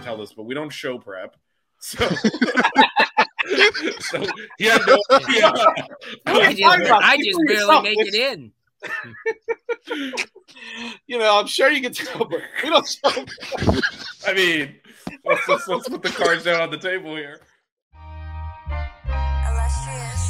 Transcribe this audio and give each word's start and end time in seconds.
You 0.00 0.04
can 0.06 0.14
tell 0.14 0.16
this, 0.16 0.32
but 0.32 0.44
we 0.44 0.54
don't 0.54 0.70
show 0.70 0.98
prep. 0.98 1.36
So, 1.78 2.08
so 4.00 4.24
he 4.56 4.64
had 4.64 4.80
no 4.86 4.96
idea. 5.10 5.52
I 6.24 6.54
just, 6.54 6.90
I 6.90 7.16
just 7.18 7.38
barely 7.46 7.82
make 7.82 7.98
it 7.98 8.14
in. 8.14 8.52
you 11.06 11.18
know, 11.18 11.38
I'm 11.38 11.46
sure 11.46 11.70
you 11.70 11.82
can 11.82 11.92
tell, 11.92 12.24
but 12.24 12.40
we 12.62 12.70
don't 12.70 12.88
show. 12.88 13.26
I 14.26 14.32
mean, 14.32 14.76
let's, 15.26 15.46
let's, 15.48 15.68
let's 15.68 15.86
put 15.88 16.00
the 16.00 16.08
cards 16.08 16.44
down 16.44 16.62
on 16.62 16.70
the 16.70 16.78
table 16.78 17.14
here. 17.14 17.42
Illustrious. 19.06 20.29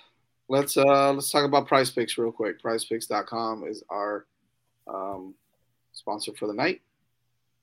let's 0.51 0.75
uh 0.75 1.13
let's 1.13 1.31
talk 1.31 1.45
about 1.45 1.65
Prize 1.65 1.89
Picks 1.89 2.17
real 2.17 2.31
quick. 2.31 2.61
PrizePicks.com 2.61 3.65
is 3.65 3.83
our 3.89 4.25
um, 4.85 5.33
sponsor 5.93 6.33
for 6.37 6.47
the 6.47 6.53
night 6.53 6.81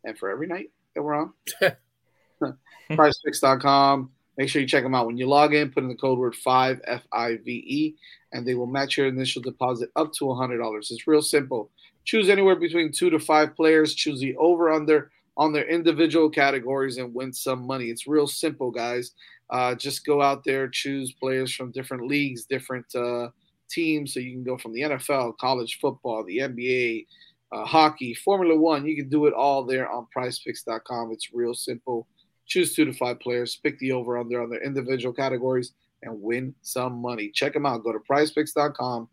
and 0.04 0.18
for 0.18 0.30
every 0.30 0.46
night 0.46 0.70
that 0.94 1.02
we're 1.02 1.14
on. 1.14 1.32
PrizePicks.com. 2.90 4.10
Make 4.38 4.48
sure 4.48 4.62
you 4.62 4.68
check 4.68 4.84
them 4.84 4.94
out. 4.94 5.06
When 5.06 5.18
you 5.18 5.26
log 5.26 5.52
in, 5.52 5.70
put 5.70 5.82
in 5.82 5.88
the 5.88 5.96
code 5.96 6.18
word 6.18 6.34
five 6.34 6.80
F 6.86 7.02
I 7.12 7.36
V 7.36 7.50
E, 7.50 7.94
and 8.32 8.46
they 8.46 8.54
will 8.54 8.66
match 8.66 8.96
your 8.96 9.06
initial 9.06 9.42
deposit 9.42 9.90
up 9.94 10.12
to 10.14 10.34
hundred 10.34 10.58
dollars. 10.58 10.90
It's 10.90 11.06
real 11.06 11.22
simple. 11.22 11.70
Choose 12.04 12.30
anywhere 12.30 12.56
between 12.56 12.90
two 12.90 13.10
to 13.10 13.18
five 13.18 13.54
players. 13.54 13.94
Choose 13.94 14.20
the 14.20 14.34
over 14.36 14.70
under 14.70 15.10
on 15.38 15.52
their 15.52 15.68
individual 15.68 16.28
categories 16.28 16.98
and 16.98 17.14
win 17.14 17.32
some 17.32 17.64
money. 17.64 17.86
It's 17.86 18.08
real 18.08 18.26
simple, 18.26 18.72
guys. 18.72 19.12
Uh, 19.50 19.74
just 19.76 20.04
go 20.04 20.20
out 20.20 20.44
there, 20.44 20.68
choose 20.68 21.12
players 21.12 21.54
from 21.54 21.70
different 21.70 22.06
leagues, 22.06 22.44
different 22.44 22.92
uh, 22.94 23.28
teams. 23.70 24.12
So 24.12 24.20
you 24.20 24.32
can 24.32 24.44
go 24.44 24.58
from 24.58 24.72
the 24.72 24.82
NFL, 24.82 25.38
college 25.38 25.78
football, 25.80 26.24
the 26.24 26.38
NBA, 26.38 27.06
uh, 27.52 27.64
hockey, 27.64 28.14
Formula 28.14 28.58
One. 28.58 28.84
You 28.84 28.96
can 28.96 29.08
do 29.08 29.26
it 29.26 29.32
all 29.32 29.64
there 29.64 29.88
on 29.88 30.06
PrizePicks.com. 30.14 31.12
It's 31.12 31.32
real 31.32 31.54
simple. 31.54 32.08
Choose 32.46 32.74
two 32.74 32.84
to 32.84 32.92
five 32.92 33.20
players, 33.20 33.60
pick 33.62 33.78
the 33.78 33.92
over 33.92 34.18
under 34.18 34.42
on 34.42 34.50
their 34.50 34.62
individual 34.62 35.14
categories, 35.14 35.72
and 36.02 36.20
win 36.20 36.54
some 36.62 37.00
money. 37.00 37.30
Check 37.32 37.52
them 37.52 37.66
out. 37.66 37.84
Go 37.84 37.92
to 37.92 38.00
PrizePicks.com, 38.10 39.08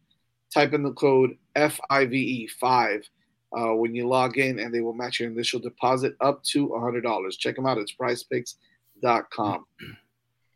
type 0.54 0.74
in 0.74 0.84
the 0.84 0.94
code 0.94 1.38
FIVE 1.56 2.50
five 2.60 3.08
uh, 3.58 3.74
when 3.74 3.96
you 3.96 4.08
log 4.08 4.38
in, 4.38 4.60
and 4.60 4.74
they 4.74 4.82
will 4.82 4.94
match 4.94 5.20
your 5.20 5.30
initial 5.30 5.60
deposit 5.60 6.16
up 6.22 6.44
to 6.44 6.68
$100. 6.68 7.38
Check 7.38 7.56
them 7.56 7.66
out. 7.66 7.78
It's 7.78 7.94
PrizePicks.com. 7.94 9.66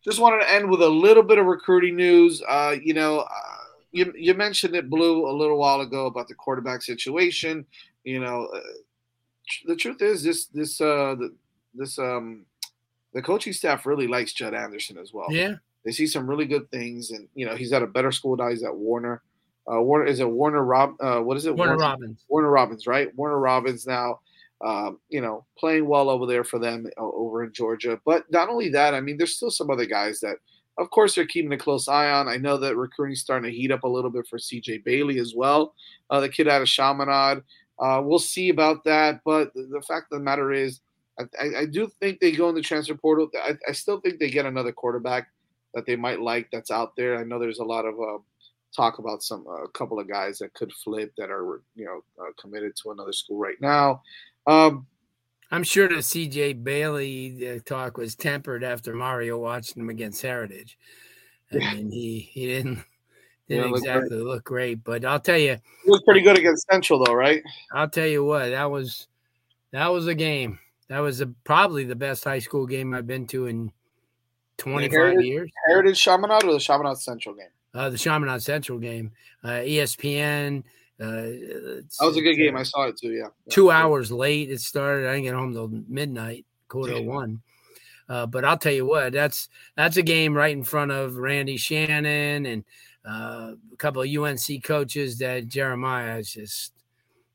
Just 0.04 0.20
wanted 0.20 0.40
to 0.40 0.52
end 0.52 0.70
with 0.70 0.82
a 0.82 0.90
little 0.90 1.24
bit 1.24 1.38
of 1.38 1.46
recruiting 1.46 1.96
news. 1.96 2.42
Uh, 2.48 2.76
you 2.82 2.94
know, 2.94 3.20
uh, 3.20 3.58
you, 3.92 4.14
you 4.16 4.34
mentioned 4.34 4.76
it, 4.76 4.90
Blue, 4.90 5.30
a 5.30 5.34
little 5.34 5.58
while 5.58 5.82
ago 5.82 6.06
about 6.06 6.28
the 6.28 6.36
quarterback 6.36 6.82
situation. 6.82 7.66
You 8.06 8.22
know, 8.22 8.46
uh, 8.46 8.60
the 9.66 9.76
truth 9.76 10.02
is 10.02 10.24
this 10.24 10.46
this 10.48 10.80
uh 10.80 11.16
the, 11.18 11.34
this 11.74 11.98
um 12.00 12.46
the 13.14 13.22
coaching 13.22 13.54
staff 13.54 13.86
really 13.86 14.08
likes 14.08 14.34
Judd 14.34 14.54
Anderson 14.54 14.98
as 14.98 15.14
well. 15.14 15.28
Yeah. 15.32 15.56
They 15.84 15.92
see 15.92 16.08
some 16.08 16.30
really 16.30 16.46
good 16.46 16.70
things, 16.72 17.12
and 17.12 17.28
you 17.34 17.46
know 17.46 17.56
he's 17.56 17.74
at 17.74 17.82
a 17.82 17.88
better 17.88 18.12
school 18.12 18.36
now. 18.36 18.50
He's 18.50 18.64
at 18.64 18.76
Warner. 18.76 19.22
Uh, 19.72 19.82
Warner 19.82 20.06
is 20.06 20.20
it 20.20 20.30
Warner 20.30 20.64
Rob? 20.64 20.96
Uh, 21.00 21.20
what 21.20 21.38
is 21.38 21.46
it? 21.46 21.56
Warner 21.56 21.78
Robins. 21.78 22.26
Warner 22.28 22.50
Robins, 22.50 22.88
right? 22.88 23.16
Warner 23.16 23.40
Robins 23.40 23.86
now, 23.86 24.20
um, 24.66 25.00
you 25.10 25.22
know, 25.22 25.46
playing 25.58 25.88
well 25.88 26.10
over 26.10 26.26
there 26.26 26.44
for 26.44 26.60
them 26.60 26.88
uh, 26.98 27.04
over 27.04 27.44
in 27.44 27.54
Georgia. 27.54 28.00
But 28.06 28.24
not 28.32 28.50
only 28.50 28.70
that, 28.70 28.94
I 28.94 29.02
mean, 29.02 29.18
there's 29.18 29.36
still 29.36 29.52
some 29.52 29.70
other 29.70 29.86
guys 29.86 30.20
that, 30.22 30.38
of 30.78 30.90
course, 30.90 31.14
they're 31.14 31.26
keeping 31.26 31.54
a 31.54 31.58
close 31.58 31.88
eye 31.88 32.10
on. 32.10 32.28
I 32.28 32.38
know 32.38 32.58
that 32.58 32.78
recruiting's 32.78 33.22
starting 33.22 33.50
to 33.50 33.56
heat 33.56 33.72
up 33.72 33.84
a 33.84 33.88
little 33.88 34.10
bit 34.10 34.28
for 34.28 34.40
CJ 34.40 34.84
Bailey 34.84 35.20
as 35.20 35.34
well, 35.36 35.74
uh, 36.10 36.20
the 36.20 36.30
kid 36.30 36.48
out 36.48 36.62
of 36.62 36.68
Chaminade. 36.68 37.44
Uh, 37.80 38.02
we'll 38.04 38.20
see 38.20 38.50
about 38.50 38.84
that. 38.86 39.22
But 39.24 39.54
the, 39.54 39.68
the 39.72 39.82
fact 39.82 40.08
of 40.12 40.18
the 40.18 40.24
matter 40.24 40.52
is, 40.52 40.82
I, 41.20 41.24
I, 41.40 41.60
I 41.60 41.66
do 41.66 41.90
think 42.00 42.20
they 42.20 42.32
go 42.32 42.50
in 42.50 42.56
the 42.56 42.62
transfer 42.62 42.96
portal. 42.96 43.30
I, 43.36 43.54
I 43.68 43.72
still 43.74 44.00
think 44.00 44.20
they 44.20 44.30
get 44.30 44.46
another 44.46 44.72
quarterback 44.72 45.28
that 45.74 45.86
they 45.86 45.96
might 45.96 46.22
like 46.22 46.50
that's 46.52 46.72
out 46.72 46.96
there. 46.96 47.18
I 47.18 47.24
know 47.24 47.40
there's 47.40 47.60
a 47.60 47.64
lot 47.64 47.86
of 47.86 47.94
uh, 48.00 48.18
talk 48.76 49.00
about 49.00 49.24
some 49.24 49.46
a 49.48 49.68
couple 49.70 50.00
of 50.00 50.08
guys 50.08 50.40
that 50.40 50.54
could 50.54 50.72
flip 50.74 51.12
that 51.18 51.30
are 51.32 51.62
you 51.76 51.86
know 51.86 52.04
uh, 52.22 52.32
committed 52.40 52.76
to 52.78 52.92
another 52.92 53.14
school 53.14 53.38
right 53.40 53.60
now. 53.62 54.02
Um, 54.48 54.86
I'm 55.52 55.64
sure 55.64 55.88
the 55.88 55.96
CJ 55.96 56.64
Bailey 56.64 57.50
uh, 57.56 57.60
talk 57.66 57.98
was 57.98 58.16
tempered 58.16 58.64
after 58.64 58.94
Mario 58.94 59.40
watched 59.40 59.76
him 59.76 59.90
against 59.90 60.22
Heritage. 60.22 60.78
I 61.52 61.58
Yeah. 61.58 61.74
mean, 61.74 61.92
he 61.92 62.20
he 62.32 62.46
didn't 62.48 62.80
didn't 63.50 63.72
look 63.72 63.82
great. 63.84 63.96
exactly 63.96 64.18
look 64.18 64.44
great, 64.44 64.84
but 64.84 65.04
I'll 65.06 65.20
tell 65.20 65.38
you, 65.38 65.58
he 65.84 65.90
was 65.92 66.04
pretty 66.04 66.22
good 66.22 66.38
against 66.38 66.68
Central 66.72 67.04
though, 67.04 67.14
right? 67.14 67.42
I'll 67.74 67.90
tell 67.90 68.06
you 68.08 68.24
what, 68.24 68.50
that 68.50 68.70
was 68.70 69.08
that 69.72 69.88
was 69.88 70.06
a 70.08 70.16
game. 70.16 70.60
That 70.88 71.00
was 71.00 71.22
a, 71.22 71.28
probably 71.44 71.84
the 71.84 71.96
best 71.96 72.24
high 72.24 72.40
school 72.40 72.66
game 72.66 72.94
I've 72.96 73.06
been 73.06 73.28
to 73.28 73.46
in 73.46 73.72
25 74.58 74.92
Heritage- 74.92 75.26
years. 75.26 75.52
Heritage 75.68 76.00
Chaminade 76.00 76.44
or 76.44 76.54
the 76.54 76.60
Chaminade 76.60 76.98
Central 76.98 77.36
game? 77.36 77.46
Uh, 77.74 77.90
the 77.90 77.98
Chaminade 77.98 78.42
Central 78.42 78.80
game, 78.80 79.12
uh, 79.44 79.62
ESPN. 79.62 80.64
Uh, 81.00 81.06
That 81.06 81.86
was 82.02 82.18
a 82.18 82.22
good 82.22 82.36
game. 82.36 82.58
I 82.58 82.64
saw 82.64 82.88
it 82.88 82.98
too. 82.98 83.12
Yeah. 83.12 83.28
two 83.50 83.72
hours 83.72 84.12
late. 84.12 84.50
It 84.50 84.60
started. 84.60 85.08
I 85.08 85.14
didn't 85.14 85.26
get 85.26 85.36
home 85.36 85.54
till 85.54 85.70
midnight, 85.88 86.46
quarter 86.68 86.96
to 86.96 87.02
one. 87.02 87.42
Uh, 88.10 88.26
but 88.26 88.44
I'll 88.44 88.58
tell 88.58 88.74
you 88.74 88.86
what, 88.88 89.14
that's 89.14 89.50
that's 89.76 89.98
a 89.98 90.02
game 90.02 90.34
right 90.34 90.52
in 90.52 90.64
front 90.64 90.92
of 90.92 91.18
Randy 91.18 91.58
Shannon 91.58 92.48
and 92.48 92.64
uh, 93.08 93.54
a 93.72 93.76
couple 93.78 94.02
of 94.02 94.10
UNC 94.10 94.64
coaches 94.64 95.20
that 95.20 95.48
Jeremiah 95.48 96.18
is 96.18 96.34
just. 96.34 96.74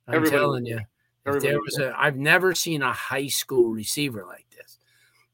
I'm 0.07 0.17
Everybody 0.17 0.37
telling 0.37 0.67
you, 0.67 0.81
there 1.25 1.61
was 1.61 1.79
a, 1.79 1.95
I've 1.97 2.17
never 2.17 2.55
seen 2.55 2.83
a 2.83 2.93
high 2.93 3.29
school 3.29 3.71
receiver 3.71 4.27
like 4.27 4.47
this. 4.51 4.79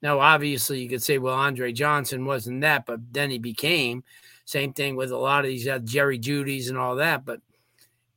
Now, 0.02 0.20
obviously, 0.20 0.81
you 0.81 0.88
could 0.88 1.02
say, 1.02 1.19
well, 1.19 1.35
Andre 1.35 1.73
Johnson 1.73 2.25
wasn't 2.25 2.61
that, 2.61 2.87
but 2.87 3.00
then 3.12 3.31
he 3.31 3.38
became. 3.38 4.05
Same 4.50 4.73
thing 4.73 4.97
with 4.97 5.12
a 5.12 5.17
lot 5.17 5.44
of 5.44 5.49
these 5.49 5.69
uh, 5.69 5.79
Jerry 5.79 6.19
Jeudy's 6.19 6.69
and 6.70 6.76
all 6.76 6.97
that. 6.97 7.25
But 7.25 7.41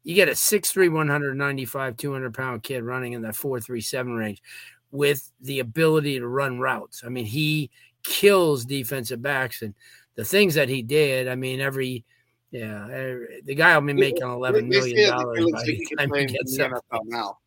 you 0.03 0.15
get 0.15 0.29
a 0.29 0.31
6'3, 0.31 0.91
195, 0.91 1.95
200 1.95 2.33
pound 2.33 2.63
kid 2.63 2.81
running 2.81 3.13
in 3.13 3.21
that 3.21 3.35
4'3'7 3.35 4.17
range 4.17 4.41
with 4.89 5.29
the 5.41 5.59
ability 5.59 6.17
to 6.17 6.27
run 6.27 6.57
routes. 6.57 7.03
I 7.05 7.09
mean, 7.09 7.25
he 7.25 7.69
kills 8.01 8.65
defensive 8.65 9.21
backs 9.21 9.61
and 9.61 9.75
the 10.15 10.25
things 10.25 10.55
that 10.55 10.69
he 10.69 10.81
did. 10.81 11.27
I 11.27 11.35
mean, 11.35 11.61
every 11.61 12.03
yeah, 12.49 12.87
every, 12.91 13.41
the 13.45 13.53
guy 13.53 13.77
will 13.77 13.85
be 13.85 13.93
making 13.93 14.23
eleven 14.23 14.69
They- 14.69 14.79
million 14.79 15.11
dollars 15.11 15.39
by 15.51 15.63
the 15.63 15.95
time 15.99 16.13
he 16.15 16.21
in 16.21 16.27
gets 16.27 16.57
the. 16.57 16.63
NFL 16.63 16.99
now. 17.05 17.37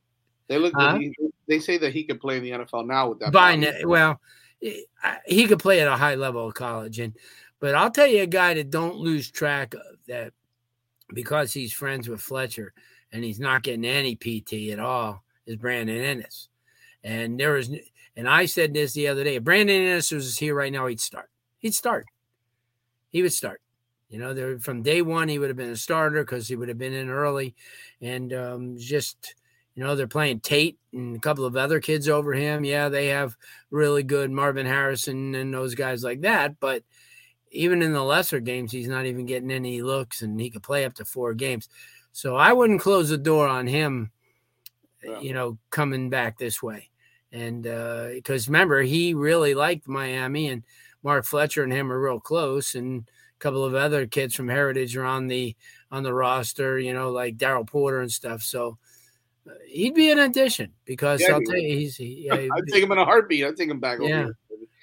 They 0.47 0.59
look. 0.59 0.73
Huh? 0.77 0.99
he- 0.99 1.13
they 1.49 1.59
say 1.59 1.77
that 1.79 1.93
he 1.93 2.05
can 2.05 2.19
play 2.19 2.37
in 2.37 2.45
the 2.45 2.51
NFL 2.51 2.87
now 2.87 3.09
with 3.09 3.19
that. 3.19 3.33
By 3.33 3.57
ne- 3.57 3.85
well, 3.85 4.21
he 4.61 5.47
could 5.47 5.59
play 5.61 5.81
at 5.81 5.89
a 5.89 5.97
high 5.97 6.15
level 6.17 6.47
of 6.49 6.55
college, 6.55 6.99
and 6.99 7.15
but 7.61 7.75
I'll 7.75 7.91
tell 7.91 8.07
you 8.07 8.23
a 8.23 8.27
guy 8.27 8.55
that 8.55 8.71
don't 8.71 8.97
lose 8.97 9.31
track 9.31 9.75
of 9.75 9.99
that 10.09 10.33
because 11.15 11.53
he's 11.53 11.73
friends 11.73 12.09
with 12.09 12.21
Fletcher 12.21 12.73
and 13.13 13.25
he's 13.25 13.41
not 13.41 13.63
getting 13.63 13.85
any 13.85 14.17
PT 14.17 14.71
at 14.73 14.81
all 14.81 15.23
is 15.47 15.57
Brandon 15.57 15.97
Inniss, 15.97 16.49
and 17.05 17.39
there 17.39 17.57
is, 17.57 17.71
and 18.17 18.29
I 18.29 18.47
said 18.47 18.75
this 18.75 18.93
the 18.93 19.09
other 19.09 19.25
day. 19.25 19.37
If 19.37 19.45
Brandon 19.45 19.77
Inniss 19.77 20.13
was 20.13 20.39
here 20.39 20.55
right 20.55 20.73
now, 20.73 20.87
he'd 20.87 21.01
start. 21.01 21.31
He'd 21.59 21.75
start. 21.75 22.07
He 23.11 23.23
would 23.23 23.33
start. 23.33 23.61
You 24.09 24.19
know, 24.21 24.35
there 24.35 24.59
from 24.59 24.83
day 24.83 25.03
one 25.03 25.29
he 25.29 25.39
would 25.39 25.49
have 25.49 25.57
been 25.57 25.71
a 25.71 25.77
starter 25.77 26.23
because 26.23 26.47
he 26.47 26.57
would 26.57 26.69
have 26.69 26.79
been 26.79 26.93
in 26.93 27.11
early, 27.11 27.55
and 28.01 28.33
um, 28.33 28.77
just 28.79 29.35
you 29.75 29.83
know 29.83 29.97
they're 29.97 30.07
playing 30.07 30.41
Tate 30.41 30.79
and 30.93 31.17
a 31.17 31.21
couple 31.21 31.45
of 31.45 31.57
other 31.57 31.81
kids 31.81 32.09
over 32.09 32.33
him. 32.33 32.65
Yeah, 32.65 32.89
they 32.89 33.09
have 33.09 33.37
really 33.71 34.03
good 34.03 34.31
Marvin 34.31 34.67
Harrison 34.67 35.35
and 35.35 35.53
those 35.53 35.75
guys 35.75 36.05
like 36.05 36.21
that, 36.21 36.61
but 36.61 36.83
even 37.57 37.83
in 37.83 37.93
the 37.93 38.03
lesser 38.03 38.41
games, 38.41 38.71
he's 38.73 38.89
not 38.89 39.07
even 39.07 39.27
getting 39.27 39.51
any 39.51 39.83
looks, 39.83 40.23
and 40.23 40.41
he 40.41 40.51
could 40.51 40.63
play 40.63 40.85
up 40.85 40.95
to 40.95 41.05
four 41.05 41.35
games. 41.35 41.69
So 42.13 42.37
I 42.37 42.53
wouldn't 42.53 42.81
close 42.81 43.09
the 43.09 43.19
door 43.19 43.49
on 43.49 43.67
him, 43.67 44.11
Yeah. 45.05 45.21
you 45.21 45.33
know, 45.35 45.59
coming 45.71 46.11
back 46.11 46.39
this 46.39 46.63
way. 46.63 46.91
And 47.33 47.63
because 47.63 48.49
remember, 48.49 48.83
he 48.83 49.13
really 49.15 49.55
liked 49.55 49.89
Miami, 49.89 50.49
and 50.49 50.63
Mark 51.03 51.25
Fletcher 51.25 51.63
and 51.65 51.73
him 51.73 51.93
are 51.93 52.01
real 52.01 52.21
close, 52.21 52.75
and 52.75 53.05
a 53.09 53.39
couple 53.39 53.65
of 53.65 53.75
other 53.75 54.07
kids 54.07 54.35
from 54.35 54.49
Heritage 54.49 54.97
are 54.97 55.05
on 55.05 55.27
the 55.27 55.55
on 55.91 56.03
the 56.03 56.13
roster, 56.15 56.79
you 56.79 56.93
know, 56.95 57.11
like 57.11 57.37
Daryl 57.37 57.67
Porter 57.67 58.01
and 58.01 58.11
stuff. 58.11 58.43
So 58.43 58.79
uh, 59.49 59.53
he'd 59.69 59.95
be 59.95 60.11
an 60.11 60.19
addition 60.19 60.73
because 60.85 61.21
Yeah, 61.21 61.35
I'll 61.35 61.43
tell 61.43 61.57
you, 61.59 61.77
he's 61.77 61.97
he, 61.97 62.25
yeah, 62.27 62.35
I'd 62.53 62.67
take 62.73 62.83
him 62.83 62.91
in 62.93 62.99
a 62.99 63.05
heartbeat. 63.05 63.45
I'd 63.45 63.57
take 63.57 63.69
him 63.71 63.79
back. 63.81 64.01
over 64.01 64.09
Yeah. 64.09 64.25
here. 64.25 64.37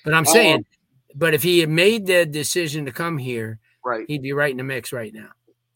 but 0.06 0.14
I'm 0.14 0.26
Oh, 0.28 0.32
saying, 0.34 0.66
but 1.16 1.34
if 1.34 1.44
he 1.44 1.60
had 1.60 1.70
made 1.70 2.06
the 2.06 2.26
decision 2.26 2.86
to 2.86 2.92
come 2.92 3.18
here, 3.18 3.60
Right. 3.86 4.06
he'd 4.08 4.22
be 4.22 4.34
right 4.34 4.52
in 4.52 4.58
the 4.58 4.64
mix 4.64 4.94
right 4.94 5.14
now. 5.14 5.30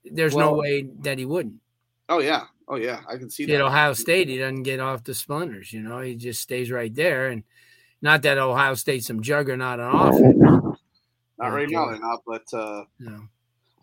There's 0.06 0.36
no 0.36 0.54
way 0.54 0.88
that 1.02 1.18
he 1.18 1.26
wouldn't. 1.26 1.56
Oh 2.10 2.20
yeah. 2.20 2.46
Oh 2.68 2.76
yeah. 2.78 3.02
I 3.08 3.18
can 3.18 3.30
see 3.30 3.44
At 3.44 3.50
that. 3.50 3.62
Ohio 3.62 3.94
State, 3.94 4.30
he 4.30 4.38
doesn't 4.38 4.64
get 4.64 4.80
off 4.80 5.04
the 5.04 5.14
splinters. 5.14 5.74
You 5.74 5.82
know, 5.82 6.00
he 6.00 6.16
just 6.16 6.42
stays 6.42 6.72
right 6.72 6.94
there. 6.94 7.28
And 7.28 7.44
not 8.02 8.22
that 8.22 8.38
Ohio 8.38 8.76
State's 8.76 9.08
some 9.08 9.22
juggernaut 9.22 9.80
on 9.80 10.14
offense. 10.14 10.38
Not 11.38 11.48
right 11.50 11.70
now, 11.70 11.90
they're 11.90 12.00
not. 12.00 12.22
But 12.26 12.46
uh, 12.54 12.86
know. 13.00 13.28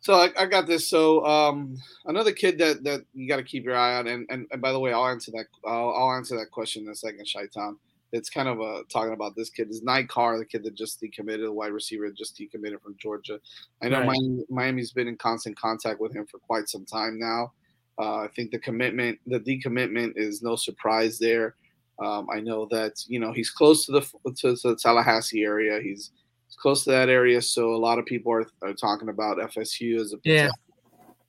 so 0.00 0.14
I, 0.14 0.30
I 0.38 0.46
got 0.46 0.66
this. 0.66 0.88
So 0.88 1.24
um, 1.26 1.76
another 2.06 2.32
kid 2.32 2.58
that 2.58 2.82
that 2.84 3.04
you 3.12 3.28
got 3.28 3.36
to 3.36 3.44
keep 3.44 3.64
your 3.64 3.76
eye 3.76 3.96
on. 3.96 4.06
And, 4.06 4.26
and 4.30 4.46
and 4.50 4.62
by 4.62 4.72
the 4.72 4.80
way, 4.80 4.92
I'll 4.92 5.06
answer 5.06 5.30
that. 5.32 5.46
I'll, 5.66 5.90
I'll 5.90 6.12
answer 6.16 6.36
that 6.38 6.50
question 6.50 6.84
in 6.84 6.90
a 6.90 6.94
second, 6.94 7.28
Shaitan. 7.28 7.76
It's 8.14 8.30
kind 8.30 8.48
of 8.48 8.60
a, 8.60 8.82
talking 8.92 9.12
about 9.12 9.34
this 9.34 9.50
kid 9.50 9.70
is 9.70 9.82
Ny 9.82 10.04
Carr, 10.04 10.38
the 10.38 10.44
kid 10.44 10.62
that 10.62 10.74
just 10.76 11.00
decommitted, 11.02 11.42
the 11.42 11.52
wide 11.52 11.72
receiver 11.72 12.06
that 12.08 12.16
just 12.16 12.38
decommitted 12.38 12.80
from 12.80 12.94
Georgia. 12.96 13.40
I 13.82 13.88
know 13.88 13.98
Right. 13.98 14.06
Miami, 14.06 14.44
Miami's 14.48 14.92
been 14.92 15.08
in 15.08 15.16
constant 15.16 15.58
contact 15.58 16.00
with 16.00 16.14
him 16.14 16.24
for 16.26 16.38
quite 16.38 16.68
some 16.68 16.84
time 16.84 17.18
now. 17.18 17.52
Uh, 17.98 18.18
I 18.18 18.28
think 18.34 18.52
the 18.52 18.58
commitment, 18.60 19.18
the 19.26 19.40
decommitment, 19.40 20.12
is 20.16 20.42
no 20.42 20.54
surprise 20.54 21.18
there. 21.18 21.56
Um, 21.98 22.28
I 22.32 22.40
know 22.40 22.66
that 22.70 22.92
you 23.08 23.18
know 23.18 23.32
he's 23.32 23.50
close 23.50 23.84
to 23.86 23.92
the 23.92 24.00
to, 24.36 24.56
to 24.56 24.68
the 24.70 24.76
Tallahassee 24.76 25.42
area. 25.44 25.80
He's, 25.80 26.10
he's 26.46 26.56
close 26.56 26.84
to 26.84 26.90
that 26.90 27.08
area, 27.08 27.40
so 27.42 27.74
a 27.74 27.76
lot 27.76 27.98
of 27.98 28.04
people 28.06 28.32
are, 28.32 28.46
are 28.62 28.74
talking 28.74 29.08
about 29.10 29.38
FSU 29.38 30.00
as 30.00 30.12
a 30.12 30.18
Yeah. 30.24 30.50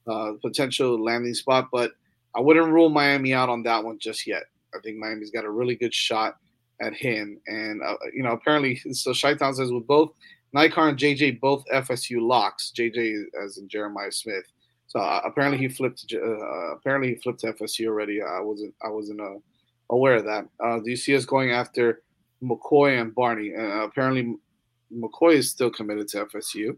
uh, 0.07 0.33
potential 0.41 1.03
landing 1.03 1.33
spot. 1.35 1.69
But 1.71 1.91
I 2.35 2.41
wouldn't 2.41 2.71
rule 2.71 2.89
Miami 2.89 3.33
out 3.33 3.49
on 3.49 3.63
that 3.63 3.83
one 3.83 3.97
just 3.99 4.25
yet. 4.27 4.43
I 4.75 4.79
think 4.83 4.97
Miami's 4.97 5.31
got 5.31 5.45
a 5.45 5.49
really 5.51 5.75
good 5.75 5.93
shot 5.93 6.37
at 6.81 6.93
him, 6.93 7.39
and 7.47 7.81
uh, 7.81 7.95
you 8.13 8.23
know 8.23 8.31
apparently, 8.31 8.75
so 8.91 9.13
Shaitan 9.13 9.53
says 9.53 9.71
with 9.71 9.87
both 9.87 10.11
Ny 10.53 10.69
Carr 10.69 10.89
and 10.89 10.97
JJ 10.97 11.41
both 11.41 11.65
FSU 11.73 12.21
locks. 12.21 12.71
JJ 12.75 13.25
as 13.43 13.57
in 13.57 13.67
Jeremiah 13.67 14.11
Smith. 14.11 14.45
So 14.87 15.01
uh, 15.01 15.21
apparently 15.25 15.57
he 15.57 15.67
flipped. 15.67 16.07
to 16.07 16.21
Uh, 16.21 16.75
apparently 16.75 17.09
he 17.09 17.15
flipped 17.15 17.43
FSU 17.43 17.87
already. 17.87 18.21
I 18.21 18.39
wasn't. 18.39 18.73
I 18.81 18.89
wasn't 18.89 19.19
uh, 19.19 19.39
aware 19.89 20.15
of 20.15 20.23
that. 20.25 20.47
Uh, 20.63 20.79
do 20.79 20.89
you 20.89 20.95
see 20.95 21.15
us 21.15 21.25
going 21.25 21.51
after 21.51 22.03
McCoy 22.41 23.01
and 23.01 23.13
Barney? 23.13 23.53
Uh, 23.53 23.83
apparently, 23.83 24.37
McCoy 24.93 25.35
is 25.35 25.51
still 25.51 25.69
committed 25.69 26.07
to 26.09 26.25
FSU, 26.25 26.77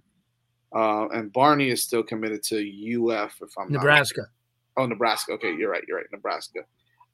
uh, 0.76 1.08
and 1.10 1.32
Barney 1.32 1.70
is 1.70 1.84
still 1.84 2.02
committed 2.02 2.42
to 2.44 2.58
UF. 2.58 3.36
If 3.42 3.50
I'm 3.60 3.72
Nebraska. 3.72 4.22
Not, 4.76 4.84
oh, 4.84 4.86
Nebraska. 4.88 5.34
Okay, 5.34 5.54
you're 5.56 5.70
right. 5.70 5.84
You're 5.88 5.98
right. 5.98 6.08
Nebraska. 6.12 6.62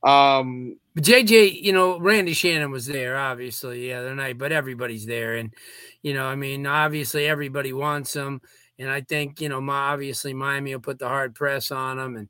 Um, 0.04 0.78
But 0.96 1.04
JJ, 1.04 1.62
you 1.62 1.74
know, 1.74 2.00
Randy 2.00 2.34
Shannon 2.34 2.72
was 2.72 2.86
there, 2.86 3.18
obviously, 3.18 3.82
the 3.82 3.94
other 3.94 4.16
night, 4.16 4.38
but 4.38 4.52
everybody's 4.52 5.06
there. 5.06 5.36
And, 5.36 5.54
you 6.02 6.14
know, 6.14 6.26
I 6.26 6.36
mean, 6.36 6.68
obviously 6.68 7.26
everybody 7.26 7.74
wants 7.74 8.14
him. 8.14 8.42
And 8.78 8.90
I 8.90 9.02
think, 9.02 9.40
you 9.40 9.50
know, 9.50 9.62
my, 9.62 9.92
obviously 9.94 10.34
Miami 10.34 10.74
will 10.74 10.82
put 10.82 11.00
the 11.00 11.08
hard 11.08 11.36
press 11.36 11.72
on 11.72 12.00
him. 12.00 12.16
And, 12.18 12.30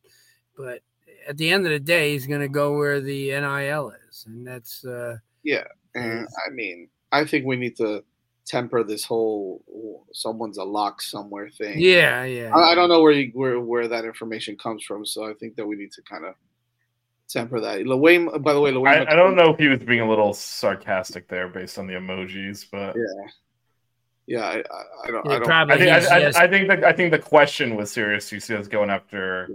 but 0.55 0.81
at 1.27 1.37
the 1.37 1.49
end 1.51 1.65
of 1.65 1.71
the 1.71 1.79
day, 1.79 2.11
he's 2.11 2.27
going 2.27 2.41
to 2.41 2.49
go 2.49 2.77
where 2.77 3.01
the 3.01 3.29
NIL 3.31 3.93
is. 4.09 4.25
And 4.27 4.45
that's, 4.45 4.85
uh, 4.85 5.17
yeah, 5.43 5.63
and 5.95 6.27
I 6.47 6.49
mean, 6.51 6.89
I 7.11 7.25
think 7.25 7.45
we 7.45 7.55
need 7.55 7.75
to 7.77 8.03
temper 8.45 8.83
this 8.83 9.03
whole 9.03 10.05
"someone's 10.13 10.57
a 10.57 10.63
lock 10.63 11.01
somewhere" 11.01 11.49
thing. 11.49 11.79
yeah, 11.79 12.23
yeah. 12.23 12.55
I, 12.55 12.71
I 12.71 12.75
don't 12.75 12.89
know 12.89 13.01
where 13.01 13.11
you, 13.11 13.31
where 13.33 13.59
where 13.59 13.87
that 13.87 14.05
information 14.05 14.57
comes 14.57 14.83
from, 14.83 15.05
so 15.05 15.29
I 15.29 15.33
think 15.33 15.55
that 15.55 15.65
we 15.67 15.75
need 15.75 15.91
to 15.93 16.01
kind 16.03 16.25
of 16.25 16.35
temper 17.29 17.59
that. 17.61 17.79
Lewayne, 17.81 18.41
by 18.41 18.53
the 18.53 18.59
way, 18.59 18.71
Lewayne, 18.71 19.07
I, 19.07 19.11
I 19.11 19.15
don't 19.15 19.35
know 19.35 19.51
if 19.51 19.57
he 19.59 19.67
was 19.67 19.79
being 19.79 20.01
a 20.01 20.07
little 20.09 20.33
sarcastic 20.33 21.27
there 21.27 21.47
based 21.47 21.77
on 21.77 21.87
the 21.87 21.93
emojis, 21.93 22.65
but 22.71 22.95
Yeah, 22.95 23.03
yeah, 24.25 24.45
I, 24.45 24.55
I, 24.57 24.83
I 25.05 25.11
don't. 25.11 25.27
He 25.27 25.33
I 25.33 25.39
don't. 25.39 25.51
I 25.71 25.77
think 25.77 25.89
has- 25.89 26.07
I, 26.07 26.17
yes. 26.19 26.35
I, 26.35 26.43
I 26.43 26.47
think 26.47 26.67
that 26.69 26.83
I 26.83 26.93
think 26.93 27.11
the 27.11 27.19
question 27.19 27.75
was 27.75 27.91
serious. 27.91 28.31
You 28.31 28.39
see 28.39 28.55
us 28.55 28.67
going 28.67 28.89
after 28.89 29.49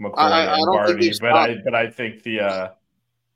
McCoy 0.00 0.14
I- 0.16 0.28
I- 0.28 0.44
I 0.44 0.54
and 0.54 0.64
don't 0.64 0.74
Barney, 0.74 1.12
but 1.20 1.32
I 1.32 1.56
but 1.64 1.74
I 1.74 1.90
think 1.90 2.22
the 2.22 2.40
uh, 2.40 2.68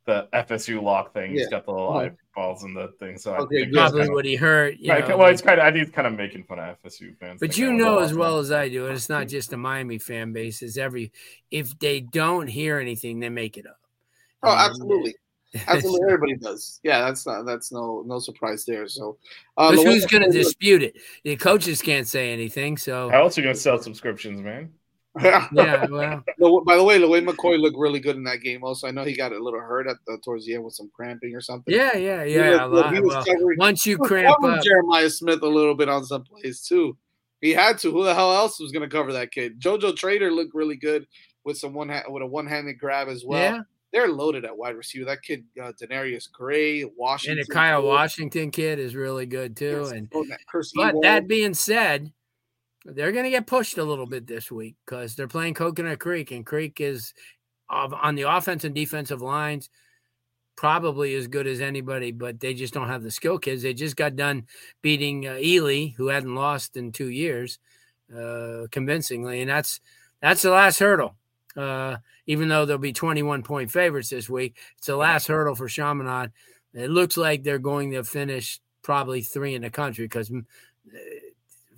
the 0.04 0.28
FSU 0.32 0.82
lock 0.82 1.12
thing—he's 1.14 1.48
got 1.48 1.64
the 1.64 1.70
little 1.72 1.90
Uh-huh. 1.96 2.10
eyeballs 2.36 2.64
in 2.64 2.74
the 2.74 2.88
thing. 2.98 3.18
So 3.18 3.34
I 3.34 3.38
Okay, 3.38 3.56
think 3.60 3.72
good. 3.72 3.78
probably 3.78 4.00
kind 4.02 4.12
what 4.14 4.24
he 4.24 4.34
heard. 4.34 4.76
You 4.80 4.90
Right, 4.92 5.08
know, 5.08 5.16
well, 5.16 5.28
it's 5.28 5.42
kind 5.42 5.60
of 5.60 5.66
I 5.66 5.70
think 5.70 5.86
it's 5.86 5.94
kind 5.94 6.06
of 6.06 6.14
making 6.14 6.44
fun 6.44 6.58
of 6.58 6.76
FSU 6.82 7.16
fans. 7.18 7.38
But 7.40 7.56
you 7.56 7.68
oh, 7.68 7.76
know 7.76 7.98
as 8.00 8.12
well 8.14 8.38
as 8.38 8.50
I 8.50 8.68
do, 8.68 8.86
and 8.86 8.96
it's 8.96 9.08
not 9.08 9.28
just 9.28 9.50
the 9.50 9.56
Miami 9.56 9.98
fan 9.98 10.32
base. 10.32 10.62
Is 10.62 10.76
every 10.78 11.12
if 11.50 11.78
they 11.78 12.00
don't 12.00 12.48
hear 12.48 12.78
anything, 12.78 13.20
they 13.20 13.28
make 13.28 13.56
it 13.56 13.66
up. 13.66 13.78
Oh, 14.42 14.50
And- 14.50 14.60
absolutely, 14.60 15.14
absolutely. 15.68 16.00
Everybody 16.12 16.36
does. 16.36 16.80
Yeah, 16.82 17.02
that's 17.02 17.24
not. 17.26 17.44
That's 17.46 17.70
no 17.70 18.02
no 18.04 18.18
surprise 18.18 18.64
there. 18.64 18.88
So, 18.88 19.18
uh, 19.56 19.70
Because 19.70 19.84
who's 19.84 20.06
going 20.06 20.24
to 20.24 20.30
dispute 20.30 20.82
it? 20.82 20.96
The 21.22 21.36
coaches 21.36 21.80
can't 21.80 22.08
say 22.08 22.32
anything. 22.32 22.76
So 22.76 23.08
How 23.10 23.22
else 23.22 23.38
are 23.38 23.42
you 23.42 23.46
gonna 23.46 23.54
sell 23.54 23.78
subscriptions, 23.78 24.40
man? 24.42 24.72
Yeah, 25.20 25.48
well, 25.90 26.24
No, 26.38 26.60
by 26.62 26.76
the 26.76 26.84
way, 26.84 26.98
Lewayne 26.98 27.28
McCoy 27.28 27.58
looked 27.60 27.76
really 27.78 28.00
good 28.00 28.16
in 28.16 28.24
that 28.24 28.40
game. 28.40 28.64
Also, 28.64 28.86
I 28.88 28.90
know 28.92 29.04
he 29.04 29.14
got 29.14 29.32
a 29.32 29.38
little 29.42 29.60
hurt 29.60 29.86
at 29.86 29.96
the 30.06 30.18
towards 30.24 30.46
the 30.46 30.54
end 30.54 30.64
with 30.64 30.74
some 30.74 30.90
cramping 30.94 31.34
or 31.34 31.40
something. 31.40 31.74
yeah, 31.74 31.96
yeah, 31.96 32.22
yeah. 32.24 32.64
looked 32.64 32.90
good. 32.90 33.02
A 33.02 33.02
lot. 33.02 33.02
was 33.04 33.14
Well, 33.14 33.24
covering- 33.24 33.58
once 33.58 33.86
you 33.86 33.98
cramp 33.98 34.42
up, 34.42 34.62
Jeremiah 34.62 35.10
Smith 35.10 35.42
a 35.42 35.48
little 35.48 35.74
bit 35.74 35.88
on 35.88 36.04
some 36.04 36.24
plays 36.24 36.62
too. 36.62 36.96
He 37.40 37.50
had 37.50 37.78
to. 37.78 37.90
Who 37.90 38.04
the 38.04 38.14
hell 38.14 38.32
else 38.32 38.60
was 38.60 38.70
going 38.72 38.88
to 38.88 38.94
cover 38.96 39.12
that 39.14 39.32
kid? 39.32 39.60
JoJo 39.60 39.96
Trader 39.96 40.30
looked 40.30 40.54
really 40.54 40.76
good 40.76 41.06
with 41.44 41.58
some 41.58 41.74
one 41.74 41.88
with 42.08 42.22
a 42.22 42.26
one 42.26 42.46
handed 42.46 42.78
grab 42.78 43.08
as 43.08 43.24
well. 43.26 43.40
yeah, 43.56 43.60
They're 43.92 44.08
loaded 44.08 44.44
at 44.44 44.56
wide 44.56 44.76
receiver. 44.76 45.06
That 45.06 45.22
kid, 45.22 45.44
uh, 45.60 45.72
Denarius 45.78 46.28
Gray, 46.32 46.84
Washington, 46.84 47.38
and 47.40 47.46
the 47.48 47.52
Kyle 47.52 47.82
Washington 47.82 48.52
kid 48.52 48.78
is 48.78 48.94
really 48.94 49.26
good 49.26 49.56
too. 49.56 49.80
yes, 49.82 49.90
And 49.90 50.08
oh, 50.14 50.24
that 50.24 50.38
but 50.76 50.94
that 51.02 51.26
being 51.26 51.52
said, 51.54 52.12
they're 52.84 53.12
going 53.12 53.24
to 53.24 53.30
get 53.30 53.46
pushed 53.46 53.78
a 53.78 53.84
little 53.84 54.06
bit 54.06 54.26
this 54.26 54.50
week 54.50 54.76
because 54.84 55.14
they're 55.14 55.28
playing 55.28 55.54
Coconut 55.54 56.00
Creek, 56.00 56.30
and 56.30 56.44
Creek 56.44 56.80
is 56.80 57.14
on 57.68 58.14
the 58.14 58.22
offense 58.22 58.64
and 58.64 58.74
defensive 58.74 59.22
lines 59.22 59.70
probably 60.56 61.14
as 61.14 61.26
good 61.26 61.46
as 61.46 61.60
anybody, 61.60 62.12
but 62.12 62.40
they 62.40 62.54
just 62.54 62.74
don't 62.74 62.88
have 62.88 63.02
the 63.02 63.10
skill 63.10 63.38
kids. 63.38 63.62
They 63.62 63.74
just 63.74 63.96
got 63.96 64.16
done 64.16 64.46
beating 64.82 65.26
uh, 65.26 65.38
Ely, 65.40 65.88
who 65.96 66.08
hadn't 66.08 66.34
lost 66.34 66.76
in 66.76 66.92
two 66.92 67.08
years, 67.10 67.58
uh, 68.14 68.66
convincingly, 68.70 69.40
and 69.40 69.50
that's 69.50 69.80
that's 70.20 70.42
the 70.42 70.50
last 70.50 70.78
hurdle. 70.78 71.16
Uh, 71.56 71.96
even 72.26 72.48
though 72.48 72.64
they'll 72.64 72.78
be 72.78 72.92
21 72.92 73.42
point 73.42 73.70
favorites 73.70 74.10
this 74.10 74.28
week, 74.28 74.56
it's 74.78 74.86
the 74.86 74.96
last 74.96 75.26
hurdle 75.26 75.54
for 75.54 75.68
Chaminade. 75.68 76.30
It 76.74 76.90
looks 76.90 77.16
like 77.16 77.42
they're 77.42 77.58
going 77.58 77.92
to 77.92 78.04
finish 78.04 78.60
probably 78.82 79.20
three 79.20 79.54
in 79.54 79.62
the 79.62 79.70
country 79.70 80.04
because 80.04 80.30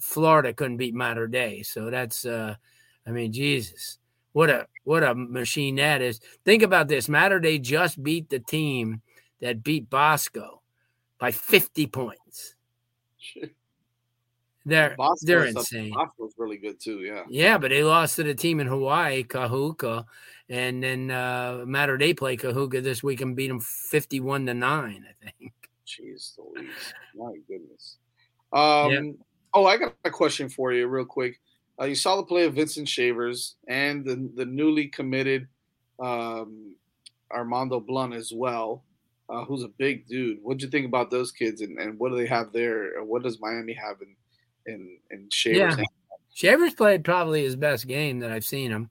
Florida 0.04 0.52
couldn't 0.52 0.76
beat 0.76 0.94
Mater 0.94 1.26
Dei. 1.26 1.62
So 1.62 1.90
that's, 1.90 2.26
uh, 2.26 2.54
I 3.06 3.10
mean, 3.10 3.32
Jesus, 3.32 3.98
what 4.32 4.50
a 4.50 4.66
what 4.84 5.02
a 5.02 5.14
machine 5.14 5.76
that 5.76 6.02
is. 6.02 6.20
Think 6.44 6.62
about 6.62 6.88
this: 6.88 7.08
Mater 7.08 7.40
Dei 7.40 7.58
just 7.58 8.02
beat 8.02 8.28
the 8.28 8.38
team 8.38 9.00
that 9.40 9.64
beat 9.64 9.88
Bosco 9.88 10.60
by 11.18 11.30
50 11.32 11.86
points. 11.86 12.54
They're 14.66 14.94
Bosco's 14.96 15.20
they're 15.20 15.44
insane. 15.46 15.92
Bosco's 15.92 16.32
really 16.38 16.56
good 16.56 16.80
too. 16.80 17.00
Yeah. 17.00 17.24
Yeah, 17.28 17.58
but 17.58 17.70
they 17.70 17.82
lost 17.84 18.16
to 18.16 18.22
the 18.22 18.34
team 18.34 18.60
in 18.60 18.66
Hawaii, 18.66 19.22
Kahuku, 19.22 20.04
and 20.48 20.82
then 20.82 21.10
uh 21.10 21.64
Mater 21.66 21.96
Dei 21.96 22.14
play 22.14 22.36
Kahuku 22.36 22.82
this 22.82 23.02
week 23.02 23.20
and 23.20 23.36
beat 23.36 23.48
them 23.48 23.60
fifty-one 23.60 24.46
to 24.46 24.54
nine. 24.54 25.04
I 25.08 25.30
think. 25.38 25.52
Jeez 25.86 26.38
Louise. 26.38 26.94
My 27.14 27.34
goodness. 27.46 27.98
Um, 28.52 29.18
Oh, 29.54 29.66
I 29.66 29.76
got 29.76 29.94
a 30.04 30.10
question 30.10 30.48
for 30.48 30.72
you, 30.72 30.86
real 30.88 31.04
quick. 31.04 31.40
Uh, 31.80 31.84
you 31.84 31.94
saw 31.94 32.16
the 32.16 32.24
play 32.24 32.44
of 32.44 32.54
Vincent 32.54 32.88
Shavers 32.88 33.56
and 33.68 34.04
the, 34.04 34.30
the 34.34 34.44
newly 34.44 34.88
committed 34.88 35.48
um, 36.00 36.74
Armondo 37.32 37.84
Blount 37.84 38.14
as 38.14 38.32
well, 38.34 38.84
uh, 39.28 39.44
who's 39.44 39.62
a 39.62 39.68
big 39.68 40.06
dude. 40.06 40.38
What'd 40.42 40.62
you 40.62 40.68
think 40.68 40.86
about 40.86 41.10
those 41.10 41.32
kids, 41.32 41.60
and, 41.60 41.78
and 41.78 41.98
what 41.98 42.10
do 42.10 42.16
they 42.16 42.26
have 42.26 42.52
there? 42.52 42.98
Or 42.98 43.04
what 43.04 43.22
does 43.22 43.40
Miami 43.40 43.74
have 43.74 43.96
in 44.02 44.16
in, 44.72 44.98
in 45.10 45.28
Shavers? 45.30 45.76
Yeah. 45.78 45.84
Shavers 46.32 46.74
played 46.74 47.04
probably 47.04 47.44
his 47.44 47.54
best 47.54 47.86
game 47.86 48.20
that 48.20 48.32
I've 48.32 48.44
seen 48.44 48.72
him, 48.72 48.90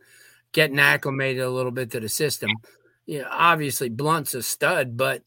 getting 0.53 0.79
acclimated 0.79 1.43
a 1.43 1.49
little 1.49 1.71
bit 1.71 1.91
to 1.91 1.99
the 1.99 2.09
system. 2.09 2.51
Yeah, 3.05 3.23
obviously 3.29 3.89
Blount's 3.89 4.33
a 4.33 4.41
stud, 4.41 4.95
but 4.95 5.23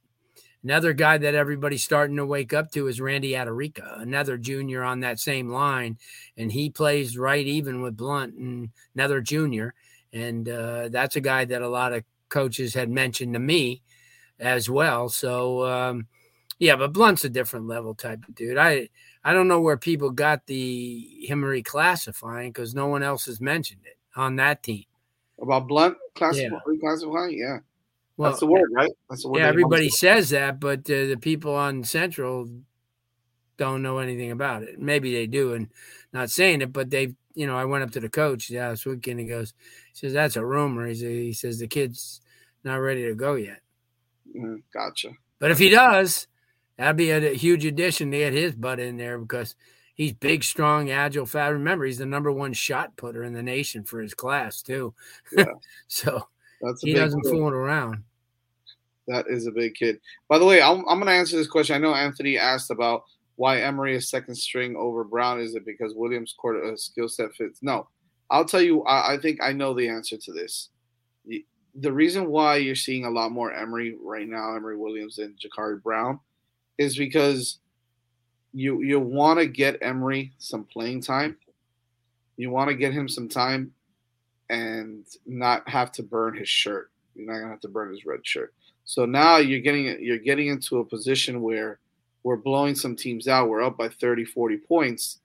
another 0.66 0.92
guy 0.92 1.16
that 1.16 1.36
everybody's 1.36 1.84
starting 1.84 2.16
to 2.16 2.26
wake 2.26 2.52
up 2.52 2.72
to 2.72 2.88
is 2.88 3.00
Randy 3.00 3.34
Atarica, 3.34 4.02
another 4.02 4.36
junior 4.36 4.82
on 4.82 4.98
that 5.00 5.20
same 5.20 5.48
line, 5.48 5.96
and 6.36 6.50
he 6.50 6.70
plays 6.70 7.16
right 7.16 7.46
even 7.46 7.82
with 7.82 7.96
Blount 7.96 8.34
and 8.34 8.70
another 8.96 9.20
junior, 9.20 9.74
and 10.12 10.48
uh, 10.48 10.88
that's 10.88 11.14
a 11.14 11.20
guy 11.20 11.44
that 11.44 11.62
a 11.62 11.68
lot 11.68 11.92
of 11.92 12.02
coaches 12.30 12.74
had 12.74 12.90
mentioned 12.90 13.34
to 13.34 13.38
me 13.38 13.80
as 14.40 14.68
well. 14.68 15.08
So 15.08 15.64
um, 15.64 16.08
yeah, 16.58 16.74
but 16.74 16.92
Blount's 16.92 17.24
a 17.24 17.28
different 17.28 17.68
level 17.68 17.94
type 17.94 18.26
of 18.28 18.34
dude. 18.34 18.58
I 18.58 18.88
I 19.22 19.34
don't 19.34 19.46
know 19.46 19.60
where 19.60 19.76
people 19.76 20.10
got 20.10 20.46
the 20.46 21.26
him 21.28 21.42
reclassifying 21.42 22.48
because 22.48 22.74
no 22.74 22.88
one 22.88 23.04
else 23.04 23.26
has 23.26 23.40
mentioned 23.40 23.82
it 23.84 23.98
on 24.16 24.34
that 24.36 24.64
team. 24.64 24.86
About 25.40 25.68
Blount 25.68 25.96
classifying? 26.16 26.50
Yeah. 26.52 26.58
Reclassifying? 26.66 27.36
Yeah. 27.36 27.58
Well, 28.16 28.30
That's 28.30 28.40
the 28.40 28.46
word, 28.46 28.70
right? 28.72 28.90
That's 29.10 29.22
the 29.22 29.28
word. 29.28 29.40
yeah, 29.40 29.48
everybody 29.48 29.90
says 29.90 30.30
that, 30.30 30.58
but 30.58 30.80
uh, 30.90 31.06
the 31.06 31.18
people 31.20 31.54
on 31.54 31.84
Central 31.84 32.48
don't 33.58 33.82
know 33.82 33.98
anything 33.98 34.30
about 34.30 34.62
it. 34.62 34.80
Maybe 34.80 35.12
they 35.12 35.26
do, 35.26 35.52
and 35.52 35.68
not 36.12 36.30
saying 36.30 36.62
it, 36.62 36.72
but 36.72 36.90
they, 36.90 37.14
you 37.34 37.46
know, 37.46 37.56
I 37.56 37.64
went 37.66 37.84
up 37.84 37.90
to 37.92 38.00
the 38.00 38.08
coach 38.08 38.50
last 38.50 38.86
weekend. 38.86 39.20
He 39.20 39.26
goes, 39.26 39.52
he 39.92 39.98
says 39.98 40.12
that's 40.14 40.36
a 40.36 40.44
rumor. 40.44 40.86
He 40.86 40.94
says, 40.94 41.02
he 41.02 41.32
says 41.32 41.58
the 41.58 41.66
kid's 41.66 42.20
not 42.64 42.76
ready 42.76 43.04
to 43.06 43.14
go 43.14 43.34
yet. 43.34 43.60
Mm, 44.34 44.62
Gotcha. 44.72 45.10
But 45.38 45.50
if 45.50 45.58
he 45.58 45.68
does, 45.68 46.26
that'd 46.78 46.96
be 46.96 47.10
a, 47.10 47.32
a 47.32 47.34
huge 47.34 47.64
addition 47.66 48.10
to 48.10 48.18
get 48.18 48.32
his 48.32 48.54
butt 48.54 48.80
in 48.80 48.96
there 48.96 49.18
because 49.18 49.54
he's 49.94 50.12
big, 50.14 50.42
strong, 50.42 50.90
agile, 50.90 51.26
fast. 51.26 51.52
Remember, 51.52 51.84
he's 51.84 51.98
the 51.98 52.06
number 52.06 52.32
one 52.32 52.54
shot 52.54 52.96
putter 52.96 53.22
in 53.22 53.34
the 53.34 53.42
nation 53.42 53.84
for 53.84 54.00
his 54.00 54.14
class 54.14 54.62
too. 54.62 54.94
Yeah. 55.36 55.44
so 55.86 56.28
That's 56.66 56.82
a 56.82 56.86
he 56.86 56.94
doesn't 56.94 57.22
kid. 57.22 57.30
fool 57.30 57.48
around. 57.48 58.02
That 59.08 59.26
is 59.28 59.46
a 59.46 59.52
big 59.52 59.74
kid. 59.74 60.00
By 60.28 60.38
the 60.38 60.44
way, 60.44 60.60
I'm, 60.60 60.80
I'm 60.80 60.98
going 60.98 61.06
to 61.06 61.12
answer 61.12 61.36
this 61.36 61.46
question. 61.46 61.76
I 61.76 61.78
know 61.78 61.94
Anthony 61.94 62.38
asked 62.38 62.70
about 62.70 63.04
why 63.36 63.60
Emory 63.60 63.94
is 63.94 64.08
second 64.08 64.34
string 64.34 64.74
over 64.76 65.04
Brown. 65.04 65.40
Is 65.40 65.54
it 65.54 65.64
because 65.64 65.94
Williams' 65.94 66.34
court 66.36 66.64
uh, 66.64 66.76
skill 66.76 67.08
set 67.08 67.32
fits? 67.34 67.60
No. 67.62 67.88
I'll 68.30 68.44
tell 68.44 68.62
you, 68.62 68.82
I, 68.82 69.14
I 69.14 69.18
think 69.18 69.40
I 69.40 69.52
know 69.52 69.74
the 69.74 69.88
answer 69.88 70.16
to 70.16 70.32
this. 70.32 70.70
The, 71.26 71.46
the 71.76 71.92
reason 71.92 72.26
why 72.28 72.56
you're 72.56 72.74
seeing 72.74 73.04
a 73.04 73.10
lot 73.10 73.30
more 73.30 73.52
Emory 73.52 73.96
right 74.02 74.28
now, 74.28 74.56
Emory 74.56 74.76
Williams 74.76 75.18
and 75.18 75.38
Jacurri 75.38 75.80
Brown, 75.80 76.18
is 76.78 76.96
because 76.96 77.58
you 78.52 78.82
you 78.82 78.98
want 78.98 79.38
to 79.38 79.46
get 79.46 79.78
Emory 79.82 80.32
some 80.38 80.64
playing 80.64 81.02
time. 81.02 81.36
You 82.36 82.50
want 82.50 82.68
to 82.68 82.74
get 82.74 82.92
him 82.92 83.08
some 83.08 83.28
time 83.28 83.72
and 84.50 85.04
not 85.26 85.68
have 85.68 85.92
to 85.92 86.02
burn 86.02 86.36
his 86.36 86.48
shirt. 86.48 86.90
You're 87.14 87.26
not 87.26 87.38
gonna 87.38 87.50
have 87.50 87.60
to 87.60 87.68
burn 87.68 87.90
his 87.90 88.04
red 88.04 88.26
shirt. 88.26 88.54
So 88.84 89.04
now 89.04 89.38
you're 89.38 89.60
getting 89.60 90.02
you're 90.02 90.18
getting 90.18 90.48
into 90.48 90.78
a 90.78 90.84
position 90.84 91.42
where 91.42 91.78
we're 92.22 92.36
blowing 92.36 92.74
some 92.74 92.96
teams 92.96 93.28
out. 93.28 93.48
We're 93.48 93.62
up 93.62 93.76
by 93.76 93.88
30, 93.88 94.24
40 94.24 94.56
points. 94.58 95.20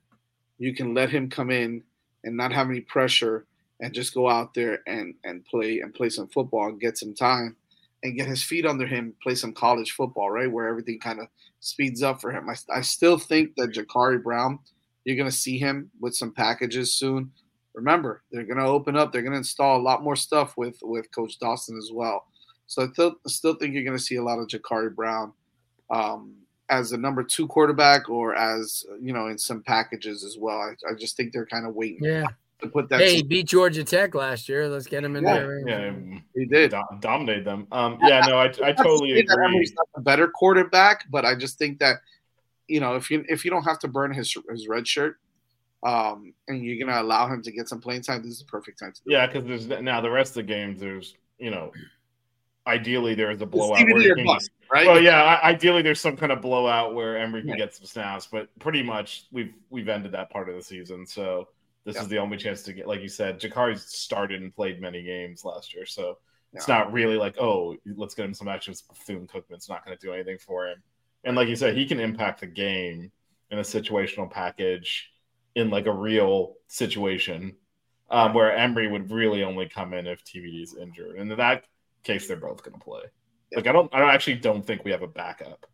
You 0.58 0.74
can 0.76 0.94
let 0.94 1.10
him 1.10 1.30
come 1.30 1.50
in 1.50 1.84
and 2.24 2.38
not 2.38 2.54
have 2.54 2.70
any 2.70 2.82
pressure 2.82 3.46
and 3.80 3.94
just 3.94 4.14
go 4.14 4.30
out 4.30 4.54
there 4.54 4.80
and 4.86 5.16
and 5.24 5.44
play 5.46 5.80
and 5.80 5.94
play 5.94 6.10
some 6.10 6.28
football 6.28 6.68
and 6.70 6.80
get 6.80 6.98
some 6.98 7.14
time 7.14 7.56
and 8.04 8.16
get 8.16 8.28
his 8.28 8.44
feet 8.44 8.66
under 8.66 8.88
him, 8.88 9.14
play 9.22 9.36
some 9.36 9.54
college 9.54 9.92
football, 9.92 10.30
right? 10.32 10.52
Where 10.52 10.68
everything 10.68 11.00
kind 11.00 11.20
of 11.20 11.28
speeds 11.60 12.02
up 12.02 12.22
for 12.22 12.32
him. 12.32 12.50
I, 12.50 12.56
I 12.74 12.82
still 12.82 13.18
think 13.18 13.56
that 13.56 13.72
Jacurri 13.72 14.22
Brown, 14.22 14.60
you're 15.04 15.18
going 15.18 15.30
to 15.30 15.36
see 15.36 15.58
him 15.58 15.92
with 16.00 16.16
some 16.16 16.32
packages 16.32 16.94
soon. 16.94 17.32
Remember, 17.74 18.24
they're 18.32 18.44
going 18.44 18.58
to 18.58 18.66
open 18.66 18.96
up. 18.98 19.12
They're 19.12 19.22
going 19.22 19.32
to 19.34 19.38
install 19.38 19.80
a 19.80 19.82
lot 19.82 20.04
more 20.04 20.16
stuff 20.16 20.58
with 20.58 20.78
with 20.82 21.10
Coach 21.14 21.40
Dawson 21.40 21.78
as 21.78 21.90
well. 21.94 22.26
So 22.68 22.84
I 22.84 22.88
still, 22.88 23.16
still 23.28 23.56
think 23.56 23.74
you're 23.74 23.84
going 23.84 23.98
to 23.98 24.04
see 24.04 24.16
a 24.16 24.24
lot 24.24 24.40
of 24.40 24.48
Jacurri 24.48 24.94
Brown 24.96 25.34
um, 25.90 26.36
as 26.70 26.94
a 26.94 26.98
number 26.98 27.24
two 27.24 27.48
quarterback 27.48 28.10
or 28.10 28.36
as 28.36 28.86
you 29.02 29.14
know 29.14 29.28
in 29.28 29.38
some 29.38 29.62
packages 29.62 30.24
as 30.24 30.38
well. 30.40 30.58
I, 30.58 30.92
I 30.92 30.94
just 30.98 31.18
think 31.18 31.34
they're 31.34 31.46
kind 31.46 31.66
of 31.68 31.76
waiting 31.76 32.04
Yeah. 32.04 32.28
to 32.62 32.68
put 32.68 32.88
that. 32.90 33.00
Hey, 33.02 33.16
he 33.18 33.24
beat 33.24 33.48
Georgia 33.48 33.84
Tech 33.84 34.16
last 34.16 34.48
year. 34.50 34.68
Let's 34.70 34.88
get 34.88 35.04
him 35.04 35.16
in 35.16 35.24
Yeah. 35.24 35.34
there. 35.34 35.68
Yeah, 35.68 35.94
he 36.36 36.46
did. 36.46 36.72
do- 36.72 36.82
dominate 37.02 37.44
them. 37.46 37.68
Um, 37.72 37.98
yeah, 38.02 38.22
no, 38.28 38.38
I, 38.38 38.46
I 38.64 38.72
totally 38.74 39.16
say 39.16 39.22
that 39.28 39.34
agree. 39.34 39.46
Emory's 39.48 39.74
not 39.76 39.88
a 39.96 40.02
better 40.02 40.28
quarterback, 40.30 41.06
but 41.10 41.26
I 41.26 41.36
just 41.36 41.58
think 41.58 41.80
that 41.80 41.98
you 42.68 42.80
know 42.80 42.96
if 42.96 43.10
you 43.12 43.26
if 43.28 43.44
you 43.44 43.52
don't 43.52 43.64
have 43.64 43.80
to 43.80 43.88
burn 43.90 44.14
his 44.14 44.34
his 44.50 44.68
red 44.70 44.88
shirt, 44.88 45.18
um, 45.84 46.34
and 46.48 46.64
you're 46.64 46.86
gonna 46.86 47.02
allow 47.02 47.28
him 47.28 47.42
to 47.44 47.52
get 47.52 47.68
some 47.68 47.82
playing 47.82 48.04
time, 48.04 48.22
this 48.22 48.34
is 48.34 48.40
the 48.40 48.46
perfect 48.46 48.80
time 48.80 48.94
to 48.94 49.02
do. 49.06 49.14
Yeah, 49.14 49.26
because 49.28 49.46
there's 49.46 49.68
now 49.82 50.02
the 50.02 50.12
rest 50.12 50.32
of 50.32 50.36
the 50.36 50.44
games. 50.44 50.80
There's 50.80 51.16
you 51.40 51.50
know, 51.50 51.72
ideally 52.68 53.16
there's 53.16 53.42
a 53.42 53.46
blowout. 53.46 53.86
Where 53.92 54.16
can- 54.16 54.26
bust, 54.26 54.52
right? 54.72 54.88
Well, 54.88 55.02
yeah, 55.02 55.40
ideally 55.44 55.82
there's 55.82 56.00
some 56.00 56.16
kind 56.16 56.32
of 56.32 56.42
blowout 56.42 56.94
where 56.94 57.18
Emory 57.18 57.42
can 57.42 57.50
Yeah. 57.52 57.56
get 57.58 57.74
some 57.76 57.86
snaps, 57.86 58.28
but 58.32 58.48
pretty 58.60 58.84
much 58.84 59.26
we've 59.32 59.54
we've 59.70 59.90
ended 59.90 60.12
that 60.14 60.30
part 60.30 60.50
of 60.50 60.56
the 60.56 60.62
season. 60.64 61.06
So 61.06 61.48
this 61.84 61.96
Yeah. 61.96 62.04
is 62.04 62.08
the 62.10 62.20
only 62.20 62.38
chance 62.38 62.62
to 62.64 62.74
get, 62.74 62.88
like 62.88 63.02
you 63.02 63.08
said, 63.10 63.40
Jacurri's 63.40 63.86
started 63.86 64.42
and 64.42 64.56
played 64.56 64.80
many 64.80 65.02
games 65.02 65.44
last 65.44 65.74
year, 65.74 65.86
so 65.86 66.20
it's 66.54 66.68
not 66.68 66.92
really 66.92 67.16
like 67.16 67.38
oh 67.40 67.76
let's 67.96 68.14
get 68.14 68.26
him 68.26 68.34
some 68.34 68.48
action. 68.48 68.74
Bethune 68.90 69.26
Cookman's 69.26 69.70
not 69.70 69.84
going 69.86 69.98
to 69.98 70.06
do 70.06 70.14
anything 70.14 70.38
for 70.38 70.68
him, 70.68 70.84
and 71.24 71.36
like 71.36 71.48
you 71.48 71.56
said, 71.56 71.76
he 71.76 71.86
can 71.88 72.00
impact 72.00 72.42
the 72.42 72.48
game 72.48 73.12
in 73.50 73.58
a 73.58 73.62
situational 73.64 74.30
package 74.30 75.11
in 75.56 75.70
like 75.70 75.86
a 75.86 75.94
real 75.94 76.56
situation. 76.68 77.56
Um, 78.10 78.34
where 78.34 78.54
Emory 78.54 78.90
would 78.90 79.10
really 79.10 79.42
only 79.42 79.70
come 79.70 79.94
in 79.94 80.06
if 80.06 80.22
TVD 80.26 80.64
is 80.64 80.76
injured, 80.76 81.16
and 81.18 81.32
in 81.32 81.38
that 81.38 81.64
case, 82.04 82.28
they're 82.28 82.36
both 82.36 82.62
going 82.62 82.78
to 82.78 82.84
play. 82.84 83.04
Like 83.56 83.68
I 83.68 83.72
don't, 83.72 83.90
I 83.94 84.00
don't 84.00 84.10
actually 84.10 84.36
don't 84.36 84.66
think 84.66 84.84
we 84.84 84.92
have 84.92 85.02
a 85.02 85.08
backup. 85.08 85.66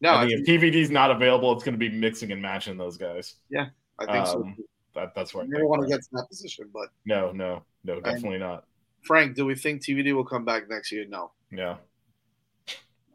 no, 0.00 0.12
I 0.12 0.22
I 0.22 0.26
think 0.26 0.46
think, 0.46 0.62
if 0.62 0.62
TVD's 0.62 0.90
not 0.90 1.10
available, 1.10 1.52
it's 1.52 1.62
going 1.62 1.74
to 1.74 1.78
be 1.78 1.90
mixing 1.90 2.32
and 2.32 2.40
matching 2.40 2.78
those 2.78 2.96
guys. 2.96 3.34
Yeah, 3.50 3.66
I 3.98 4.10
think 4.10 4.26
so. 4.26 4.40
um, 4.40 4.56
That, 4.94 5.14
that's 5.14 5.34
what 5.34 5.42
I 5.42 5.44
I 5.44 5.48
never 5.48 5.66
want 5.66 5.82
to 5.82 5.88
get 5.88 6.02
to 6.02 6.08
that 6.12 6.28
position, 6.30 6.70
but 6.72 6.88
No, 7.04 7.32
no, 7.32 7.64
no, 7.84 8.00
definitely 8.00 8.38
not. 8.38 8.64
Frank, 9.02 9.36
do 9.36 9.44
we 9.44 9.54
think 9.54 9.82
TVD 9.82 10.14
will 10.14 10.24
come 10.24 10.46
back 10.46 10.70
next 10.70 10.90
year? 10.90 11.04
No, 11.06 11.32
Yeah, 11.50 11.76